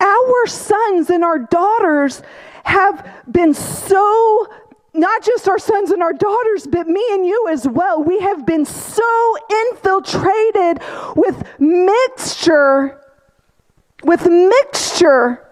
[0.00, 2.22] Our sons and our daughters
[2.64, 4.48] have been so,
[4.94, 8.02] not just our sons and our daughters, but me and you as well.
[8.02, 10.80] We have been so infiltrated
[11.16, 12.98] with mixture,
[14.02, 15.46] with mixture,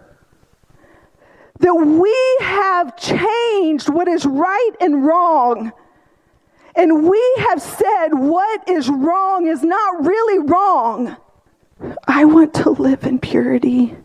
[1.61, 5.73] that we have changed what is right and wrong.
[6.75, 11.17] And we have said what is wrong is not really wrong.
[12.07, 13.97] I want to live in purity.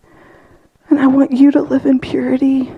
[0.89, 2.71] And I want you to live in purity.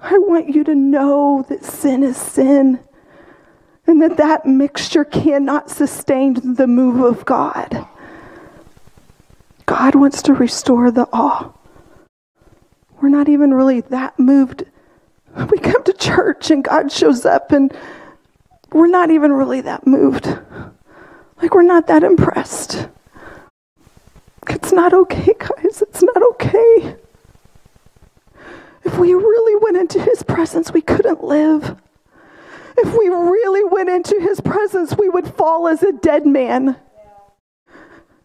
[0.00, 2.80] I want you to know that sin is sin
[3.86, 7.86] and that that mixture cannot sustain the move of God.
[9.66, 11.52] God wants to restore the awe.
[13.00, 14.64] We're not even really that moved.
[15.50, 17.76] We come to church and God shows up and
[18.72, 20.26] we're not even really that moved.
[21.40, 22.88] Like we're not that impressed.
[24.48, 25.82] It's not okay, guys.
[25.82, 26.96] It's not okay.
[28.84, 31.76] If we really went into his presence, we couldn't live.
[32.76, 36.76] If we really went into his presence, we would fall as a dead man.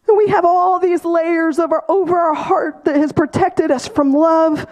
[0.10, 3.88] And we have all these layers of our, over our heart that has protected us
[3.88, 4.66] from love,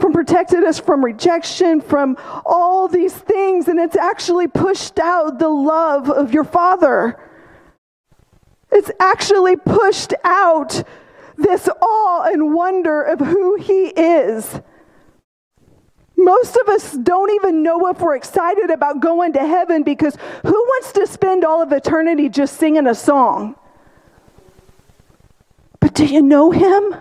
[0.00, 5.48] from protected us from rejection, from all these things, and it's actually pushed out the
[5.48, 7.20] love of your Father.
[8.72, 10.82] It's actually pushed out
[11.36, 14.60] this awe and wonder of who He is.
[16.16, 20.50] Most of us don't even know if we're excited about going to heaven because who
[20.50, 23.54] wants to spend all of eternity just singing a song?
[25.80, 26.94] But do you know Him?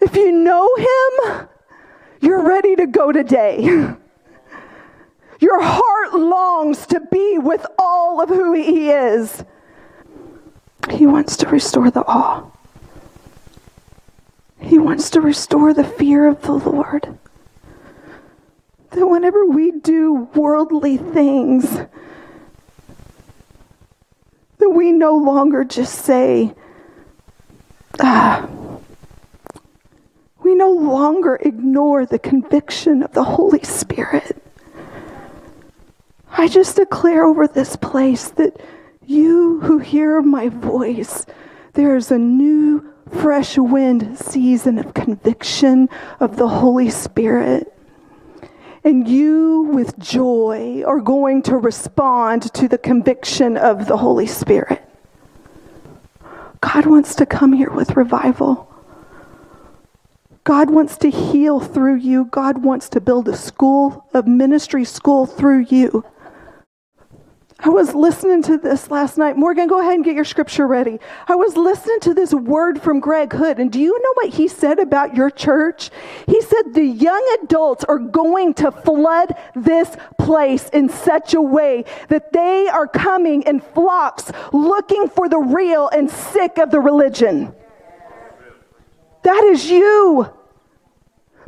[0.00, 1.48] If you know Him,
[2.20, 3.62] you're ready to go today.
[5.40, 9.44] Your heart longs to be with all of who He is.
[10.90, 12.50] He wants to restore the awe.
[14.60, 17.18] He wants to restore the fear of the Lord.
[18.90, 21.70] That whenever we do worldly things,
[24.58, 26.54] that we no longer just say,
[27.98, 28.48] ah,
[30.42, 34.42] we no longer ignore the conviction of the Holy Spirit.
[36.30, 38.60] I just declare over this place that
[39.04, 41.26] you who hear my voice,
[41.74, 45.88] there is a new fresh wind season of conviction
[46.20, 47.72] of the Holy Spirit.
[48.82, 54.82] And you, with joy, are going to respond to the conviction of the Holy Spirit.
[56.60, 58.68] God wants to come here with revival.
[60.44, 62.26] God wants to heal through you.
[62.26, 66.04] God wants to build a school, a ministry school through you.
[67.62, 69.36] I was listening to this last night.
[69.36, 70.98] Morgan, go ahead and get your scripture ready.
[71.28, 74.48] I was listening to this word from Greg Hood, and do you know what he
[74.48, 75.90] said about your church?
[76.26, 81.84] He said the young adults are going to flood this place in such a way
[82.08, 87.54] that they are coming in flocks looking for the real and sick of the religion.
[89.22, 90.32] That is you.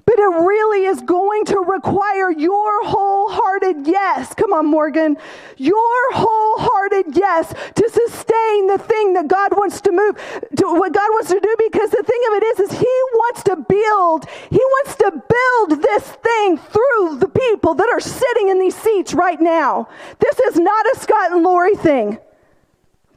[0.05, 4.34] But it really is going to require your wholehearted yes.
[4.34, 5.16] Come on, Morgan.
[5.57, 10.16] Your wholehearted yes to sustain the thing that God wants to move,
[10.57, 13.42] to what God wants to do, because the thing of it is, is He wants
[13.44, 18.59] to build, He wants to build this thing through the people that are sitting in
[18.59, 19.88] these seats right now.
[20.18, 22.18] This is not a Scott and Lorie thing.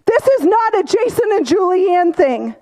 [0.06, 2.56] This is not a Jason and Julianne thing.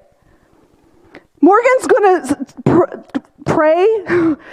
[1.42, 3.86] Morgan's going to pray,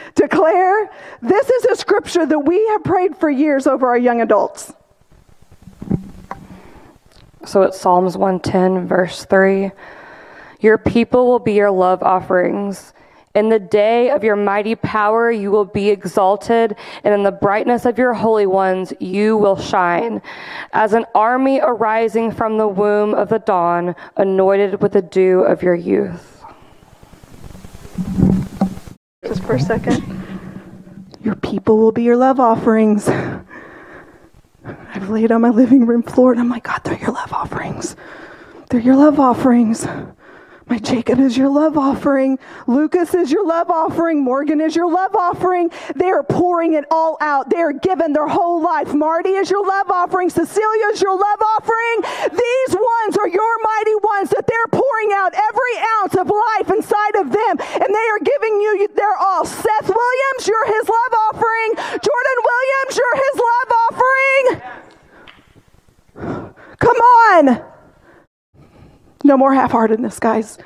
[0.15, 0.91] declare.
[1.23, 4.73] This is a scripture that we have prayed for years over our young adults.
[7.47, 9.71] So it's Psalms 110, verse 3.
[10.61, 12.93] Your people will be your love offerings.
[13.35, 17.87] In the day of your mighty power, you will be exalted, and in the brightness
[17.87, 20.21] of your holy ones, you will shine.
[20.73, 25.63] As an army arising from the womb of the dawn, anointed with the dew of
[25.63, 26.45] your youth.
[29.23, 30.03] Just for a second.
[31.23, 33.07] Your people will be your love offerings.
[34.65, 37.97] I've laid on my living room floor and I'm like, God, they're your love offerings.
[38.71, 39.87] They're your love offerings.
[40.71, 42.39] My Jacob is your love offering.
[42.69, 44.23] Lucas is your love offering.
[44.23, 45.69] Morgan is your love offering.
[45.97, 47.51] They are pouring it all out.
[47.51, 48.95] They are giving their whole life.
[48.95, 50.31] Marty is your love offering.
[50.31, 52.31] Cecilia is your love offering.
[52.31, 57.17] These ones are your mighty ones that they're pouring out every ounce of life inside
[57.19, 57.59] of them.
[57.59, 59.45] And they are giving you their all.
[59.45, 61.75] Seth Williams, you're his love offering.
[61.99, 64.47] Jordan Williams, you're his love offering.
[66.79, 67.70] Come on.
[69.25, 70.59] No more half heartedness, guys.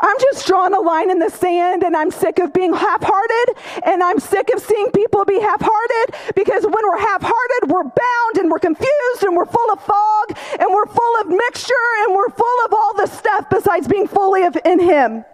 [0.00, 3.56] I'm just drawing a line in the sand and I'm sick of being half hearted
[3.84, 7.84] and I'm sick of seeing people be half hearted because when we're half hearted, we're
[7.84, 12.14] bound and we're confused and we're full of fog and we're full of mixture and
[12.14, 15.24] we're full of all the stuff besides being fully of, in Him.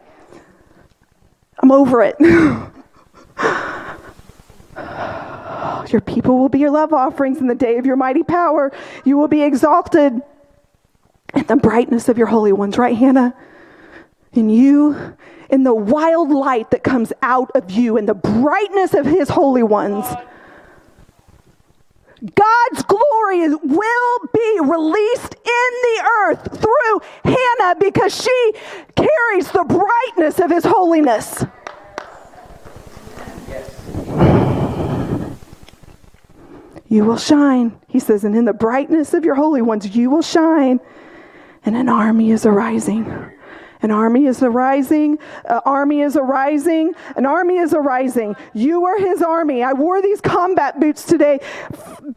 [1.59, 2.17] I'm over it.
[5.91, 8.73] your people will be your love offerings in the day of your mighty power.
[9.05, 10.21] You will be exalted
[11.35, 13.35] in the brightness of your holy ones, right, Hannah?
[14.33, 15.17] In you,
[15.51, 19.63] in the wild light that comes out of you, in the brightness of his holy
[19.63, 20.07] ones.
[22.35, 28.53] God's glory will be released in the earth through Hannah because she
[28.95, 31.45] carries the brightness of his holiness.
[36.89, 40.23] You will shine, he says, and in the brightness of your holy ones, you will
[40.23, 40.79] shine
[41.65, 43.07] and an army is arising.
[43.83, 45.19] An army is arising.
[45.45, 46.95] An army is arising.
[47.17, 48.37] An army is arising.
[48.55, 49.65] You are his army.
[49.65, 51.41] I wore these combat boots today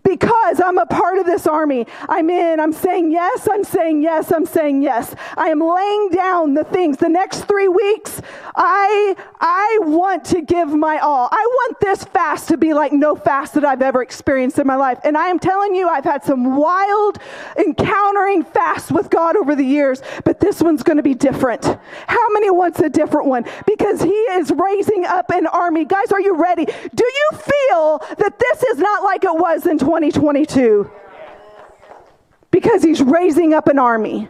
[0.03, 1.87] because I'm a part of this army.
[2.07, 2.59] I'm in.
[2.59, 3.47] I'm saying yes.
[3.51, 4.31] I'm saying yes.
[4.31, 5.15] I'm saying yes.
[5.35, 6.97] I am laying down the things.
[6.97, 8.21] The next three weeks,
[8.55, 11.29] I I want to give my all.
[11.31, 14.75] I want this fast to be like no fast that I've ever experienced in my
[14.75, 14.99] life.
[15.03, 17.17] And I am telling you, I've had some wild
[17.57, 21.81] encountering fasts with God over the years, but this one's going to be different different?
[22.07, 23.45] How many wants a different one?
[23.65, 25.85] Because he is raising up an army.
[25.85, 26.65] Guys, are you ready?
[26.65, 30.89] Do you feel that this is not like it was in 2022?
[32.51, 34.29] Because he's raising up an army.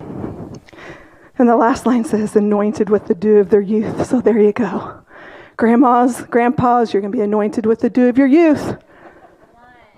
[0.00, 4.06] And the last line says, anointed with the dew of their youth.
[4.06, 5.02] So there you go.
[5.56, 8.76] Grandmas, grandpas, you're going to be anointed with the dew of your youth.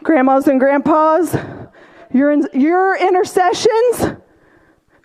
[0.02, 1.36] Grandmas and grandpas,
[2.12, 4.16] your, your intercessions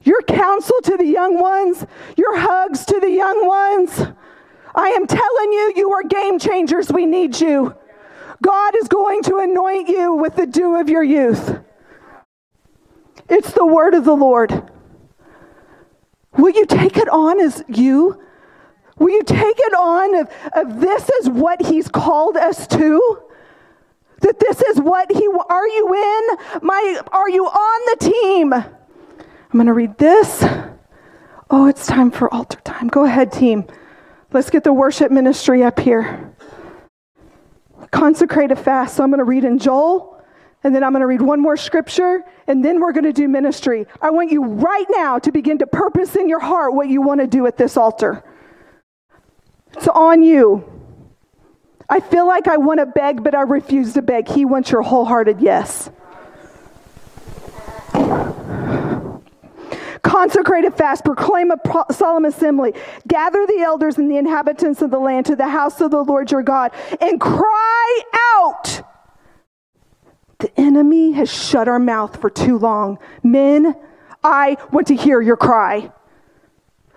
[0.04, 1.86] your counsel to the young ones,
[2.18, 4.02] your hugs to the young ones.
[4.76, 6.92] I am telling you, you are game changers.
[6.92, 7.76] We need you.
[8.42, 11.60] God is going to anoint you with the dew of your youth.
[13.28, 14.72] It's the word of the Lord.
[16.38, 18.22] Will you take it on as you?
[18.98, 23.22] Will you take it on of, of this is what he's called us to?
[24.22, 26.62] That this is what he are you in?
[26.62, 28.79] My are you on the team?
[29.52, 30.44] I'm going to read this.
[31.50, 32.88] Oh, it's time for altar time.
[32.88, 33.66] Go ahead, team.
[34.32, 36.34] Let's get the worship ministry up here.
[37.92, 38.96] Consecrate a fast.
[38.96, 40.16] So I'm going to read in Joel.
[40.64, 43.30] And then I'm going to read one more scripture, and then we're going to do
[43.30, 43.86] ministry.
[44.02, 47.22] I want you right now to begin to purpose in your heart what you want
[47.22, 48.26] to do at this altar.
[49.72, 50.70] It's on you.
[51.90, 54.28] I feel like I want to beg, but I refuse to beg.
[54.28, 55.90] He wants your wholehearted yes.
[60.10, 62.74] Consecrate a fast, proclaim a solemn assembly,
[63.08, 66.32] gather the elders and the inhabitants of the land to the house of the Lord
[66.32, 68.02] your God, and cry
[68.36, 68.82] out.
[70.40, 72.98] The enemy has shut our mouth for too long.
[73.22, 73.76] Men,
[74.24, 75.92] I want to hear your cry.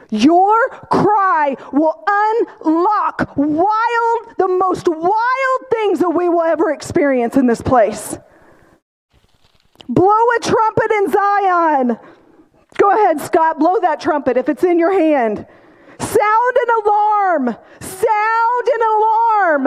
[0.08, 7.46] Your cry will unlock wild, the most wild things that we will ever experience in
[7.46, 8.16] this place.
[9.86, 11.98] Blow a trumpet in Zion.
[12.78, 15.46] Go ahead, Scott, blow that trumpet if it's in your hand.
[15.98, 17.56] Sound an alarm.
[17.80, 19.64] Sound an alarm.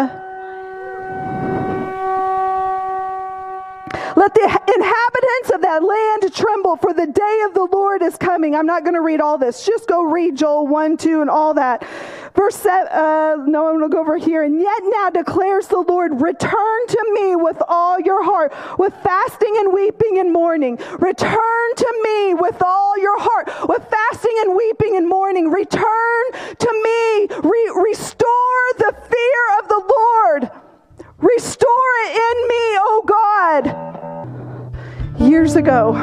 [4.17, 8.55] Let the inhabitants of that land tremble, for the day of the Lord is coming.
[8.55, 9.65] I'm not going to read all this.
[9.65, 11.85] Just go read Joel 1, 2, and all that.
[12.35, 14.43] Verse 7, uh, no, I'm going to go over here.
[14.43, 19.53] And yet now declares the Lord, return to me with all your heart, with fasting
[19.57, 20.77] and weeping and mourning.
[20.99, 25.49] Return to me with all your heart, with fasting and weeping and mourning.
[25.49, 26.23] Return
[26.59, 27.27] to me.
[27.41, 30.51] Re- restore the fear of the Lord.
[31.17, 33.95] Restore it in me, oh God
[35.19, 35.93] years ago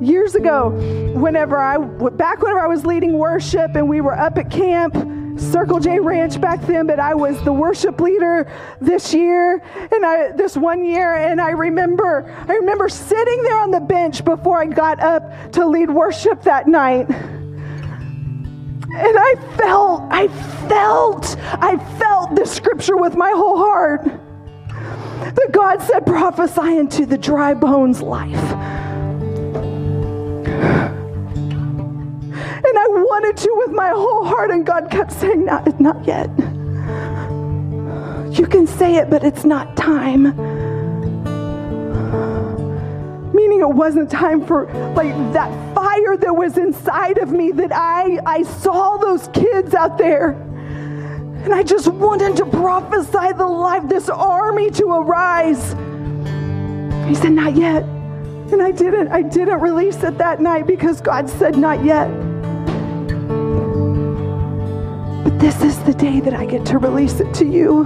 [0.00, 0.70] years ago
[1.14, 1.76] whenever i
[2.10, 4.94] back whenever i was leading worship and we were up at camp
[5.38, 9.62] circle j ranch back then but i was the worship leader this year
[9.92, 14.24] and i this one year and i remember i remember sitting there on the bench
[14.24, 20.28] before i got up to lead worship that night and i felt i
[20.68, 24.04] felt i felt the scripture with my whole heart
[25.34, 28.87] that God said, prophesy into the dry bones life.
[32.64, 36.28] And I wanted to with my whole heart, and God kept saying, Not, not yet.
[38.38, 40.24] You can say it, but it's not time.
[43.32, 48.18] Meaning it wasn't time for like that fire that was inside of me that I
[48.26, 50.36] I saw those kids out there
[51.48, 55.72] and I just wanted to prophesy the life, this army to arise.
[57.08, 57.84] He said, Not yet.
[57.84, 59.08] And I didn't.
[59.08, 62.10] I didn't release it that night because God said, Not yet.
[65.38, 67.84] This is the day that I get to release it to you.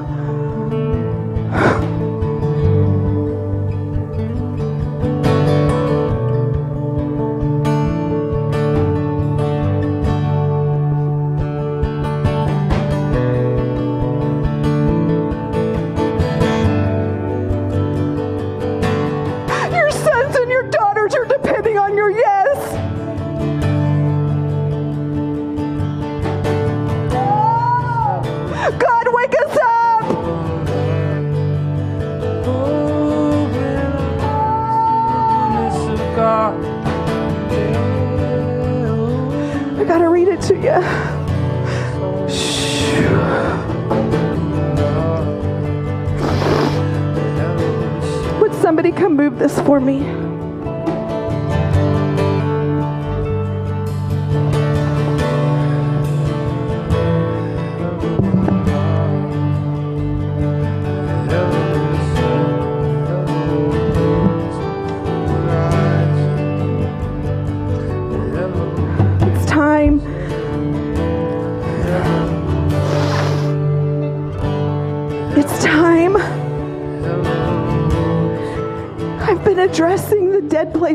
[49.60, 50.11] For me.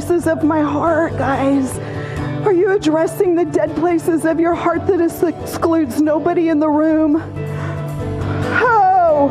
[0.08, 1.78] Places of my heart, guys?
[2.46, 7.18] Are you addressing the dead places of your heart that excludes nobody in the room?
[8.54, 9.30] Oh.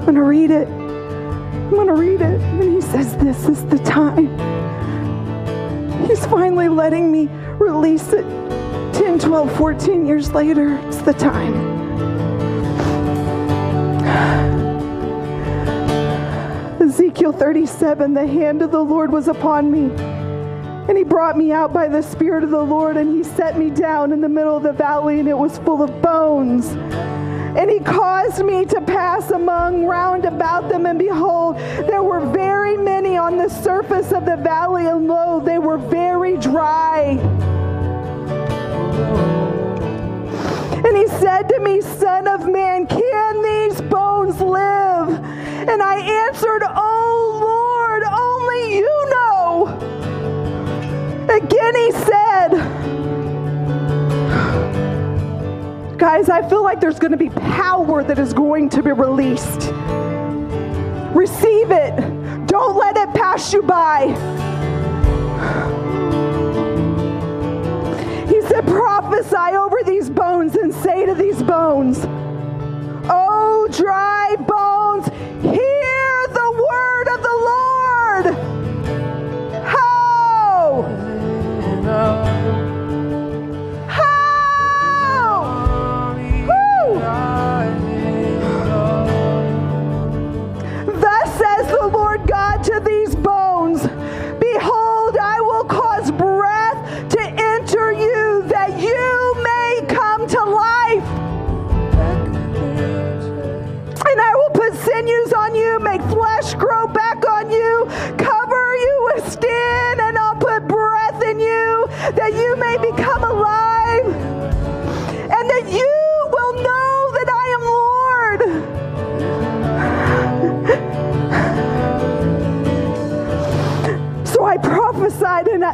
[0.00, 0.66] I'm going to read it.
[0.66, 2.40] I'm going to read it.
[2.40, 4.26] And he says, This is the time.
[6.08, 7.37] He's finally letting me release it 10,
[9.28, 10.78] 12, 14 years later.
[10.88, 11.52] It's the time.
[16.80, 19.94] Ezekiel 37 The hand of the Lord was upon me.
[20.88, 23.68] And he brought me out by the Spirit of the Lord, and he set me
[23.68, 26.68] down in the middle of the valley, and it was full of bones.
[27.58, 32.78] And he caused me to pass among round about them, and behold, there were very
[32.78, 36.87] many on the surface of the valley, and lo, they were very dry.
[41.60, 45.08] Me, Son of man, can these bones live?
[45.68, 49.66] And I answered, Oh Lord, only you know.
[51.28, 52.78] Again he said,
[55.98, 59.72] Guys, I feel like there's going to be power that is going to be released.
[61.12, 61.96] Receive it.
[62.46, 64.06] Don't let it pass you by.
[68.28, 69.97] He said, prophesy over these
[70.38, 71.98] bones and say to these bones,
[73.10, 74.57] Oh, dry bones,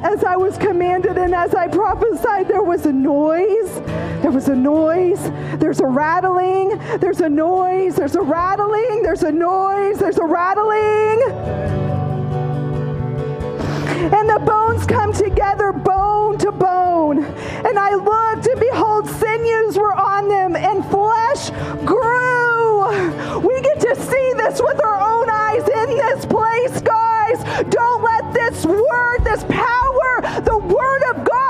[0.05, 3.81] as I was commanded, and as I prophesied, there was a noise.
[4.21, 5.19] There was a noise.
[5.59, 6.79] There's a rattling.
[6.99, 7.97] There's a noise.
[7.97, 9.03] There's a rattling.
[9.03, 9.99] There's a noise.
[9.99, 11.23] There's a rattling.
[14.13, 17.25] And the bones come together, bone to bone.
[17.25, 21.51] And I looked, and behold, sinews were on them, and flesh
[21.87, 23.41] grew.
[23.41, 26.83] We get to see this with our own eyes in this place,
[27.71, 31.44] Don't let this word, this power, the word of God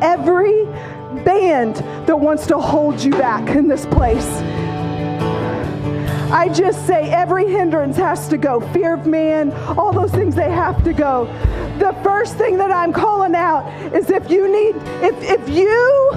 [0.00, 0.64] Every
[1.24, 1.76] band
[2.06, 4.26] that wants to hold you back in this place.
[6.30, 8.60] I just say every hindrance has to go.
[8.72, 11.26] Fear of man, all those things, they have to go.
[11.78, 14.74] The first thing that I'm calling out is if you need,
[15.04, 16.10] if, if you,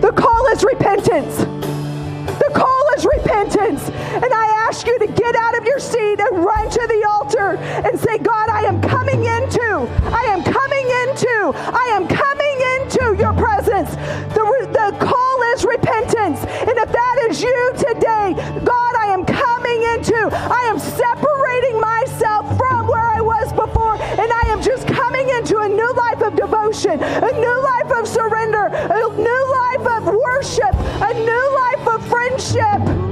[0.00, 1.36] the call is repentance.
[1.36, 3.88] The call is repentance.
[3.90, 7.56] And I ask you to get out of your seat and run to the altar
[7.86, 13.14] and say, God, I am coming into, I am coming into, I am coming into
[13.14, 13.94] your presence.
[14.34, 14.42] The,
[14.74, 16.40] the call is repentance.
[16.66, 18.34] And if that is you today,
[18.66, 24.32] God, I am coming into, I am separating myself from where I was before, and
[24.32, 28.66] I am just coming into a new life of devotion, a new life of surrender,
[28.66, 30.74] a new life of worship,
[31.06, 33.05] a new life of friendship.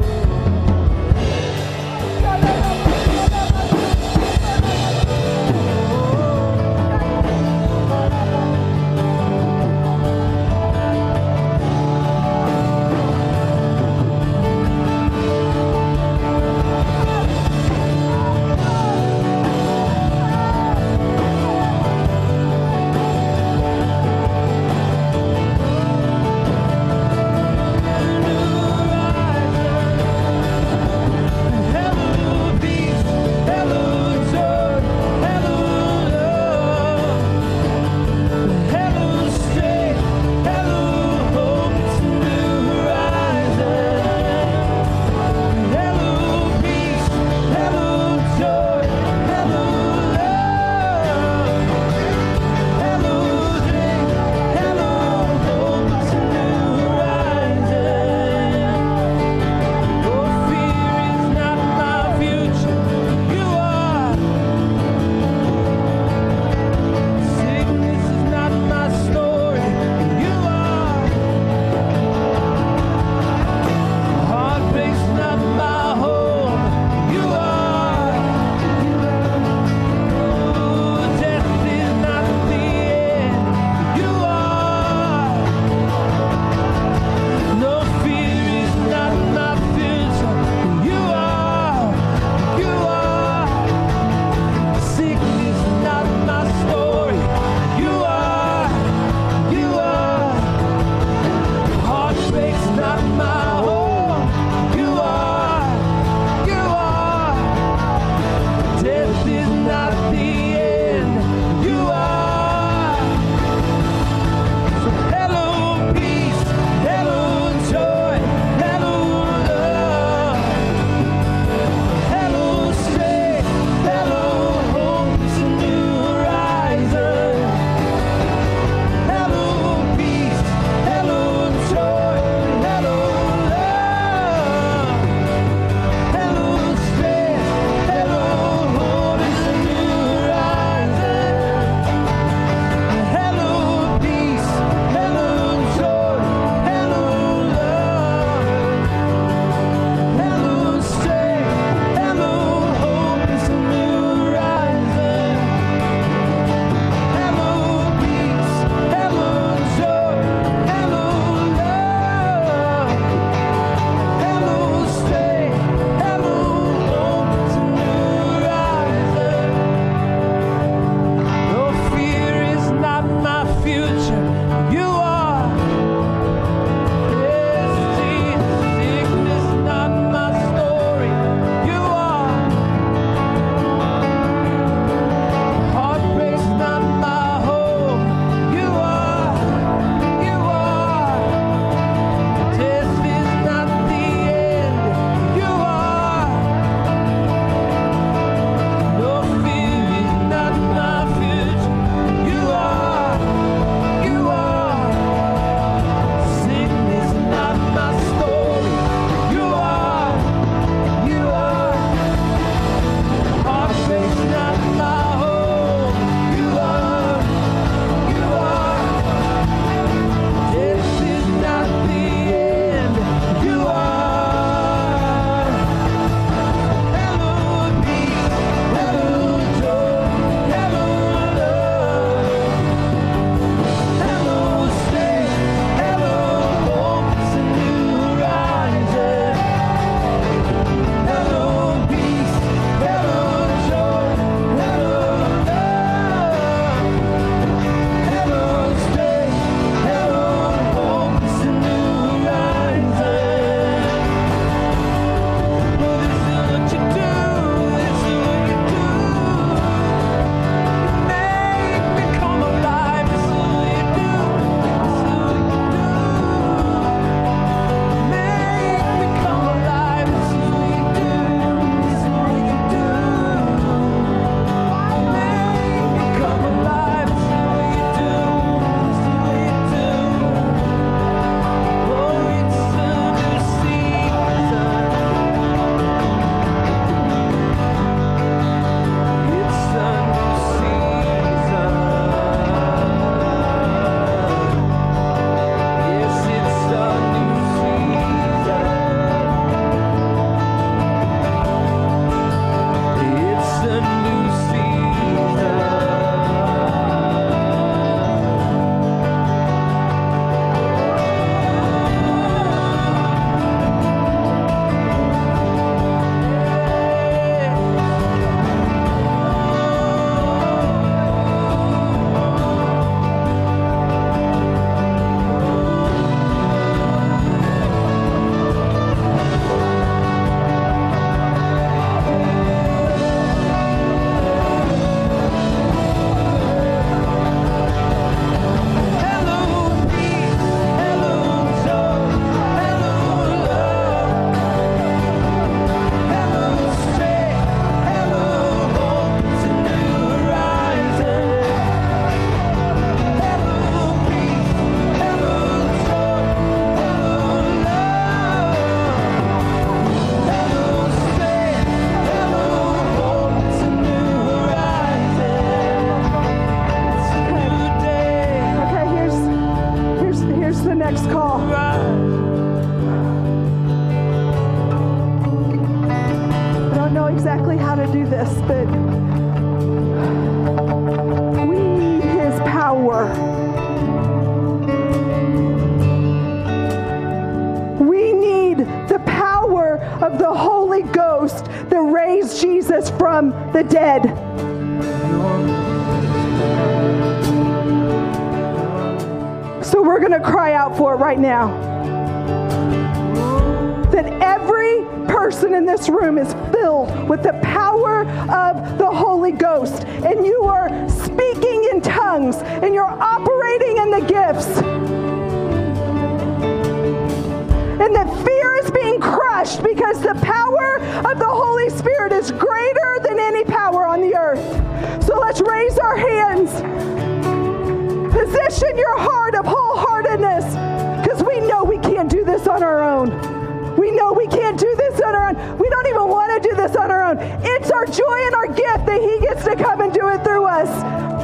[437.84, 440.68] our joy and our gift that He gets to come and do it through us,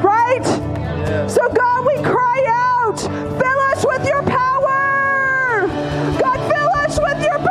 [0.02, 0.44] right?
[0.44, 1.26] Yeah.
[1.26, 2.44] So, God, we cry
[2.84, 5.66] out, fill us with your power.
[6.20, 7.49] God, fill us with your power.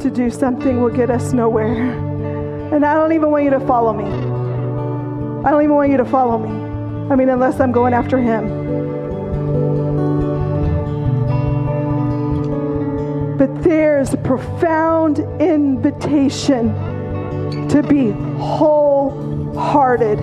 [0.00, 1.92] to do something will get us nowhere.
[2.74, 4.04] And I don't even want you to follow me.
[4.04, 6.48] I don't even want you to follow me.
[7.10, 8.60] I mean, unless I'm going after him.
[13.36, 16.68] But there's a profound invitation
[17.68, 20.18] to be wholehearted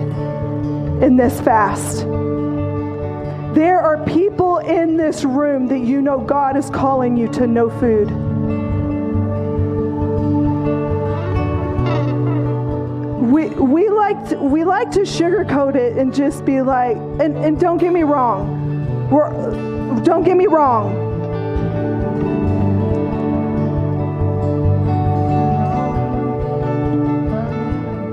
[1.02, 2.06] in this fast.
[3.54, 7.70] There are people in this room that you know God is calling you to no
[7.70, 8.08] food.
[13.28, 17.60] We we like to, we like to sugarcoat it and just be like and, and
[17.60, 19.10] don't get me wrong.
[19.10, 19.30] We're
[20.02, 21.06] don't get me wrong.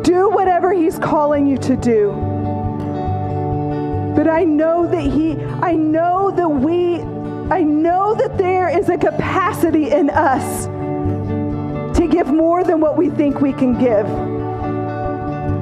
[0.03, 2.11] Do whatever he's calling you to do.
[4.16, 7.01] But i know that he i know that we
[7.51, 10.68] i know that there is a capacity in us
[11.97, 14.35] to give more than what we think we can give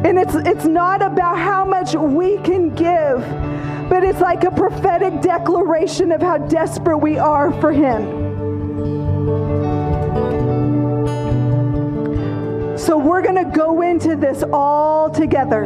[0.05, 3.19] and it's it's not about how much we can give,
[3.89, 8.23] but it's like a prophetic declaration of how desperate we are for him.
[12.77, 15.63] So we're going to go into this all together.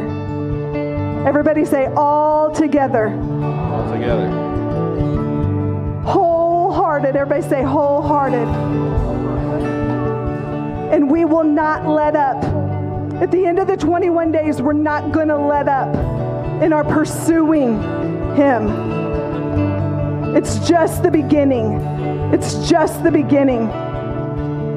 [1.26, 3.08] Everybody say all together.
[3.08, 4.28] All together.
[6.02, 7.16] Wholehearted.
[7.16, 8.46] Everybody say wholehearted.
[10.94, 12.67] And we will not let up.
[13.20, 15.92] At the end of the 21 days, we're not going to let up
[16.62, 17.82] in our pursuing
[18.36, 18.68] Him.
[20.36, 21.80] It's just the beginning.
[22.32, 23.68] It's just the beginning.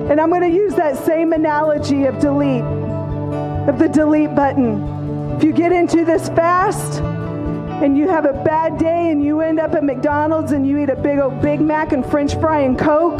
[0.10, 5.38] And I'm going to use that same analogy of delete, of the delete button.
[5.38, 9.60] If you get into this fast and you have a bad day and you end
[9.60, 12.80] up at McDonald's and you eat a big old Big Mac and French fry and
[12.80, 13.20] Coke,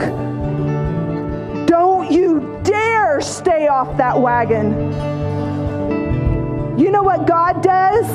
[1.68, 5.11] don't you dare stay off that wagon.
[6.78, 8.06] You know what God does?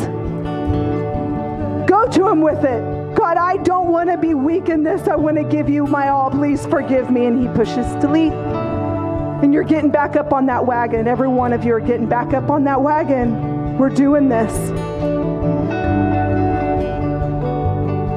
[1.89, 3.15] Go to Him with it.
[3.15, 5.09] God, I don't want to be weak in this.
[5.09, 6.31] I want to give you my all.
[6.31, 7.27] Please forgive me.
[7.27, 8.33] And He pushes delete.
[8.33, 11.07] And you're getting back up on that wagon.
[11.07, 13.77] Every one of you are getting back up on that wagon.
[13.79, 14.53] We're doing this.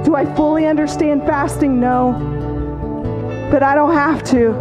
[0.06, 1.80] Do I fully understand fasting?
[1.80, 2.14] No.
[3.52, 4.54] But I don't have to.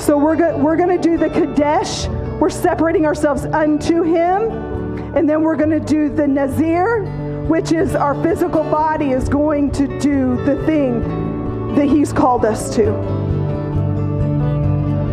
[0.00, 2.08] So we're go- we're going to do the Kadesh.
[2.40, 4.68] We're separating ourselves unto Him.
[5.16, 7.04] And then we're going to do the Nazir,
[7.48, 12.74] which is our physical body is going to do the thing that He's called us
[12.76, 12.94] to.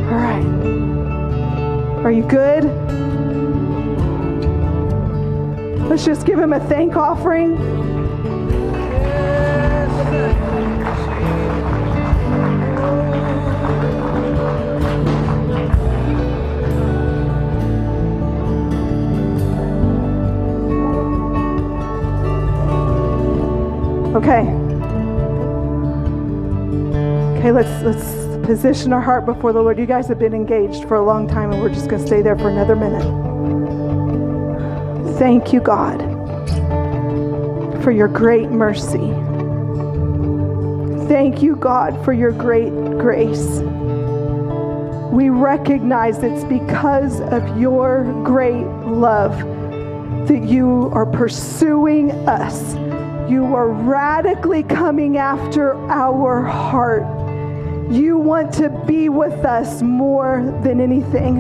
[0.06, 0.46] All right.
[2.04, 2.66] Are you good?
[5.90, 7.85] Let's just give Him a thank offering.
[24.16, 24.48] Okay.
[27.38, 29.78] Okay, let's let's position our heart before the Lord.
[29.78, 32.22] You guys have been engaged for a long time and we're just going to stay
[32.22, 33.04] there for another minute.
[35.20, 36.00] Thank you, God,
[37.84, 39.12] for your great mercy.
[41.10, 43.60] Thank you, God, for your great grace.
[45.12, 49.38] We recognize it's because of your great love
[50.30, 52.76] that you are pursuing us.
[53.30, 57.04] You are radically coming after our heart.
[57.92, 61.40] You want to be with us more than anything.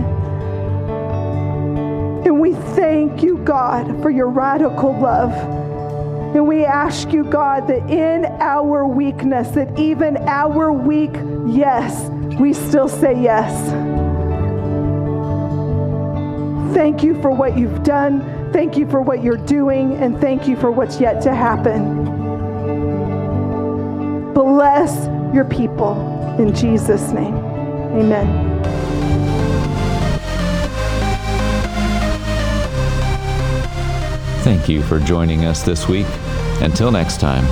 [2.26, 5.32] And we thank you, God, for your radical love.
[6.36, 11.14] And we ask you, God, that in our weakness, that even our weak
[11.48, 12.10] yes,
[12.40, 13.70] we still say yes.
[16.76, 18.35] Thank you for what you've done.
[18.52, 19.94] Thank you for what you're doing.
[19.94, 22.06] And thank you for what's yet to happen.
[24.34, 25.96] Bless your people
[26.40, 27.36] in Jesus' name.
[27.36, 28.56] Amen.
[34.44, 36.08] Thank you for joining us this week.
[36.62, 37.46] Until next time.